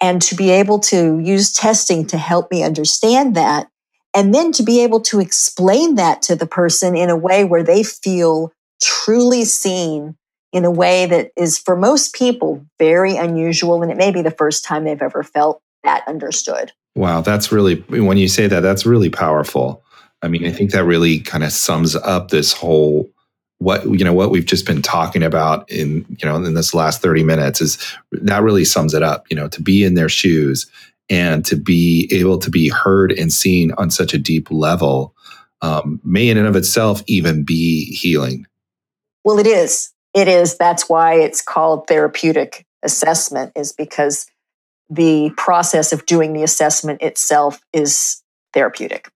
and 0.02 0.22
to 0.24 0.36
be 0.36 0.50
able 0.50 0.80
to 0.80 1.20
use 1.20 1.54
testing 1.54 2.06
to 2.08 2.18
help 2.18 2.52
me 2.52 2.64
understand 2.64 3.36
that. 3.36 3.70
And 4.14 4.36
then 4.36 4.52
to 4.54 4.64
be 4.64 4.82
able 4.82 5.00
to 5.02 5.22
explain 5.22 5.96
that 5.96 6.22
to 6.24 6.36
the 6.36 6.46
person 6.46 6.98
in 6.98 7.10
a 7.10 7.16
way 7.16 7.46
where 7.46 7.64
they 7.64 7.82
feel 7.82 8.52
truly 8.82 9.46
seen 9.46 10.18
in 10.52 10.66
a 10.66 10.72
way 10.72 11.06
that 11.06 11.32
is, 11.38 11.58
for 11.58 11.78
most 11.78 12.14
people, 12.14 12.66
very 12.78 13.16
unusual. 13.16 13.82
And 13.82 13.90
it 13.90 13.96
may 13.98 14.12
be 14.12 14.22
the 14.22 14.32
first 14.32 14.66
time 14.66 14.84
they've 14.84 15.02
ever 15.02 15.24
felt 15.24 15.62
that 15.86 16.06
understood. 16.10 16.74
Wow, 16.96 17.22
that's 17.22 17.52
really, 17.52 17.76
when 17.76 18.18
you 18.18 18.28
say 18.28 18.48
that, 18.48 18.60
that's 18.60 18.86
really 18.86 19.10
powerful. 19.10 19.84
I 20.22 20.28
mean, 20.28 20.46
I 20.46 20.52
think 20.52 20.72
that 20.72 20.84
really 20.84 21.20
kind 21.20 21.44
of 21.44 21.52
sums 21.52 21.96
up 21.96 22.30
this 22.30 22.54
whole 22.54 23.10
what 23.62 23.84
you 23.86 24.04
know 24.04 24.14
what 24.14 24.32
we've 24.32 24.48
just 24.48 24.66
been 24.66 24.82
talking 24.82 25.22
about 25.22 25.70
in 25.70 26.04
you 26.10 26.28
know 26.28 26.36
in 26.36 26.56
this 26.56 26.74
last 26.74 27.00
30 27.00 27.24
minutes 27.24 27.62
is 27.62 27.96
that 28.12 28.42
really 28.42 28.66
sums 28.66 28.96
it 28.96 29.04
up 29.04 29.26
you 29.30 29.36
know 29.36 29.48
to 29.48 29.62
be 29.62 29.84
in 29.84 29.94
their 29.94 30.10
shoes 30.10 30.66
and 31.12 31.46
to 31.46 31.56
be 31.56 32.10
able 32.12 32.40
to 32.40 32.50
be 32.50 32.70
heard 32.70 33.12
and 33.12 33.32
seen 33.32 33.72
on 33.74 33.92
such 33.92 34.16
a 34.16 34.18
deep 34.18 34.50
level 34.50 35.14
um, 35.62 36.02
may 36.04 36.28
in 36.28 36.38
and 36.38 36.48
of 36.48 36.56
itself 36.56 37.04
even 37.06 37.44
be 37.44 37.86
healing. 37.94 38.48
Well 39.24 39.38
it 39.38 39.46
is. 39.46 39.94
It 40.16 40.28
is. 40.28 40.58
That's 40.58 40.90
why 40.90 41.16
it's 41.16 41.42
called 41.42 41.88
therapeutic 41.88 42.66
assessment 42.82 43.52
is 43.56 43.74
because 43.74 44.26
the 44.92 45.32
process 45.38 45.94
of 45.94 46.06
doing 46.06 46.34
the 46.34 46.44
assessment 46.44 47.02
itself 47.02 47.62
is 47.74 48.22
therapeutic. 48.54 49.10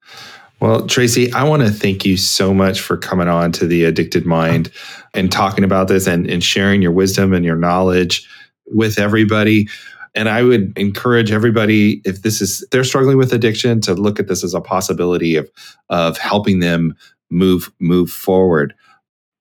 Well, 0.62 0.88
Tracy, 0.88 1.32
I 1.34 1.44
want 1.44 1.64
to 1.64 1.70
thank 1.70 2.06
you 2.06 2.16
so 2.16 2.54
much 2.54 2.80
for 2.80 2.96
coming 2.96 3.28
on 3.28 3.52
to 3.54 3.68
the 3.68 3.84
Addicted 3.84 4.26
Mind 4.26 4.72
and 5.14 5.30
talking 5.30 5.66
about 5.66 5.90
this 5.90 6.08
and, 6.08 6.30
and 6.30 6.42
sharing 6.42 6.82
your 6.82 6.94
wisdom 6.94 7.34
and 7.34 7.44
your 7.44 7.58
knowledge 7.58 8.28
with 8.68 8.98
everybody. 8.98 9.68
And 10.16 10.30
I 10.30 10.44
would 10.44 10.72
encourage 10.78 11.30
everybody, 11.30 12.02
if 12.06 12.22
this 12.22 12.42
is 12.42 12.66
they're 12.72 12.86
struggling 12.86 13.18
with 13.18 13.34
addiction, 13.34 13.82
to 13.82 13.94
look 13.94 14.18
at 14.18 14.30
this 14.30 14.46
as 14.46 14.54
a 14.54 14.62
possibility 14.62 15.36
of 15.36 15.52
of 15.90 16.18
helping 16.18 16.62
them 16.62 16.96
move 17.30 17.70
move 17.82 18.10
forward. 18.10 18.74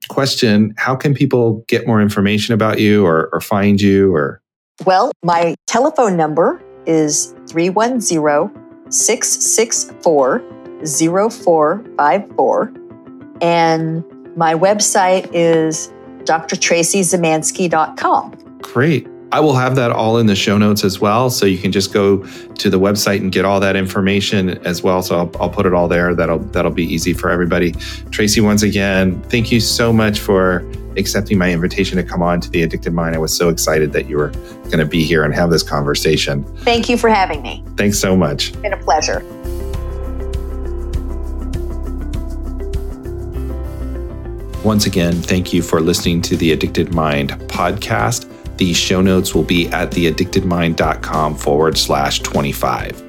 Question: 0.09 0.75
How 0.77 0.97
can 0.97 1.15
people 1.15 1.65
get 1.69 1.87
more 1.87 2.03
information 2.03 2.55
about 2.55 2.81
you 2.81 3.07
or, 3.07 3.31
or 3.33 3.41
find 3.41 3.81
you 3.81 4.13
or 4.13 4.43
well, 4.85 5.13
my 5.23 5.55
telephone 5.67 6.17
number 6.17 6.61
is 6.87 7.35
310 7.49 8.91
664 8.91 10.43
0454. 10.85 12.73
And 13.41 14.05
my 14.37 14.55
website 14.55 15.31
is 15.33 15.91
drtracyzemansky.com. 16.25 18.59
Great. 18.63 19.09
I 19.35 19.41
will 19.41 19.57
have 19.57 19.75
that 19.75 19.91
all 19.91 20.19
in 20.19 20.27
the 20.27 20.37
show 20.37 20.57
notes 20.59 20.85
as 20.85 21.01
well. 21.01 21.29
So 21.29 21.45
you 21.45 21.59
can 21.59 21.73
just 21.73 21.93
go 21.93 22.19
to 22.19 22.71
the 22.71 22.79
website 22.79 23.19
and 23.19 23.33
get 23.33 23.45
all 23.45 23.59
that 23.59 23.75
information 23.75 24.51
as 24.65 24.81
well. 24.81 25.03
So 25.03 25.19
I'll, 25.19 25.31
I'll, 25.41 25.51
put 25.51 25.67
it 25.67 25.75
all 25.75 25.89
there. 25.89 26.15
That'll 26.15 26.39
that'll 26.39 26.71
be 26.71 26.85
easy 26.85 27.15
for 27.15 27.31
everybody. 27.31 27.73
Tracy, 28.13 28.41
once 28.41 28.63
again, 28.63 29.21
thank 29.23 29.51
you 29.51 29.59
so 29.59 29.93
much 29.93 30.21
for 30.21 30.65
accepting 30.97 31.37
my 31.37 31.51
invitation 31.51 31.97
to 31.97 32.05
come 32.05 32.23
on 32.23 32.41
to 32.43 32.51
the 32.51 32.63
Addicted 32.63 32.93
Mind. 32.93 33.17
I 33.17 33.19
was 33.19 33.37
so 33.37 33.49
excited 33.49 33.93
that 33.93 34.09
you 34.09 34.19
were 34.19 34.29
going 34.71 34.79
to 34.79 34.87
be 34.87 35.03
here 35.03 35.25
and 35.25 35.35
have 35.35 35.51
this 35.51 35.65
conversation. 35.65 36.45
Thank 36.59 36.89
you 36.89 36.97
for 36.97 37.11
having 37.11 37.43
me. 37.43 37.65
Thanks 37.77 37.99
so 37.99 38.15
much. 38.15 38.51
It's 38.51 38.57
been 38.59 38.73
a 38.73 38.77
pleasure. 38.77 39.19
Once 44.63 44.87
again, 44.87 45.15
thank 45.15 45.53
you 45.53 45.61
for 45.61 45.81
listening 45.81 46.23
to 46.23 46.37
the 46.37 46.53
Addicted 46.53 46.95
Mind 46.95 47.31
podcast. 47.49 48.31
The 48.57 48.73
show 48.73 49.01
notes 49.01 49.35
will 49.35 49.43
be 49.43 49.69
at 49.69 49.91
theaddictedmind.com 49.91 51.37
forward 51.37 51.77
slash 51.77 52.21
25. 52.21 53.03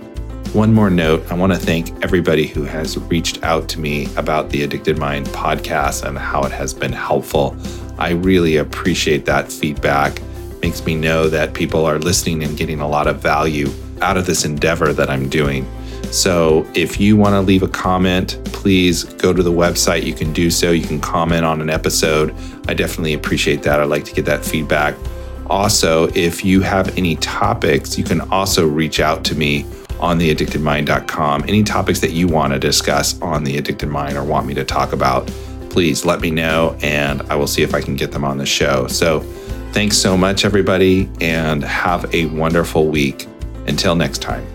One 0.55 0.73
more 0.73 0.89
note 0.89 1.29
I 1.29 1.35
want 1.35 1.53
to 1.53 1.59
thank 1.59 2.03
everybody 2.03 2.47
who 2.47 2.63
has 2.63 2.97
reached 2.97 3.43
out 3.43 3.67
to 3.69 3.79
me 3.79 4.07
about 4.15 4.49
the 4.49 4.63
Addicted 4.63 4.97
Mind 4.97 5.27
podcast 5.27 6.03
and 6.03 6.17
how 6.17 6.43
it 6.43 6.51
has 6.51 6.73
been 6.73 6.93
helpful. 6.93 7.57
I 7.97 8.11
really 8.11 8.57
appreciate 8.57 9.25
that 9.25 9.51
feedback. 9.51 10.21
Makes 10.61 10.85
me 10.85 10.95
know 10.95 11.29
that 11.29 11.53
people 11.53 11.85
are 11.85 11.99
listening 11.99 12.41
and 12.41 12.57
getting 12.57 12.79
a 12.79 12.87
lot 12.87 13.07
of 13.07 13.19
value 13.19 13.69
out 14.01 14.17
of 14.17 14.25
this 14.25 14.45
endeavor 14.45 14.93
that 14.93 15.09
I'm 15.09 15.29
doing. 15.29 15.67
So 16.11 16.65
if 16.73 16.99
you 16.99 17.17
want 17.17 17.33
to 17.33 17.41
leave 17.41 17.61
a 17.61 17.67
comment, 17.67 18.39
please 18.45 19.03
go 19.03 19.33
to 19.33 19.43
the 19.43 19.51
website. 19.51 20.03
You 20.03 20.13
can 20.13 20.31
do 20.33 20.49
so. 20.49 20.71
You 20.71 20.87
can 20.87 21.01
comment 21.01 21.43
on 21.45 21.61
an 21.61 21.69
episode. 21.69 22.33
I 22.67 22.73
definitely 22.73 23.13
appreciate 23.13 23.61
that. 23.63 23.79
I'd 23.79 23.89
like 23.89 24.05
to 24.05 24.13
get 24.13 24.25
that 24.25 24.45
feedback. 24.45 24.95
Also, 25.47 26.07
if 26.15 26.43
you 26.43 26.61
have 26.61 26.97
any 26.97 27.15
topics, 27.17 27.97
you 27.97 28.03
can 28.03 28.21
also 28.31 28.67
reach 28.67 28.99
out 28.99 29.23
to 29.25 29.35
me 29.35 29.65
on 29.99 30.19
theaddictedmind.com. 30.19 31.43
Any 31.43 31.63
topics 31.63 31.99
that 32.01 32.11
you 32.11 32.27
want 32.27 32.53
to 32.53 32.59
discuss 32.59 33.19
on 33.21 33.43
the 33.43 33.57
Addicted 33.57 33.87
Mind 33.87 34.17
or 34.17 34.23
want 34.23 34.47
me 34.47 34.53
to 34.55 34.63
talk 34.63 34.93
about, 34.93 35.27
please 35.69 36.05
let 36.05 36.21
me 36.21 36.31
know 36.31 36.77
and 36.81 37.21
I 37.23 37.35
will 37.35 37.47
see 37.47 37.63
if 37.63 37.73
I 37.73 37.81
can 37.81 37.95
get 37.95 38.11
them 38.11 38.23
on 38.23 38.37
the 38.37 38.45
show. 38.45 38.87
So, 38.87 39.21
thanks 39.71 39.97
so 39.97 40.17
much, 40.17 40.45
everybody, 40.45 41.09
and 41.21 41.63
have 41.63 42.13
a 42.13 42.25
wonderful 42.27 42.87
week. 42.87 43.27
Until 43.67 43.95
next 43.95 44.21
time. 44.21 44.54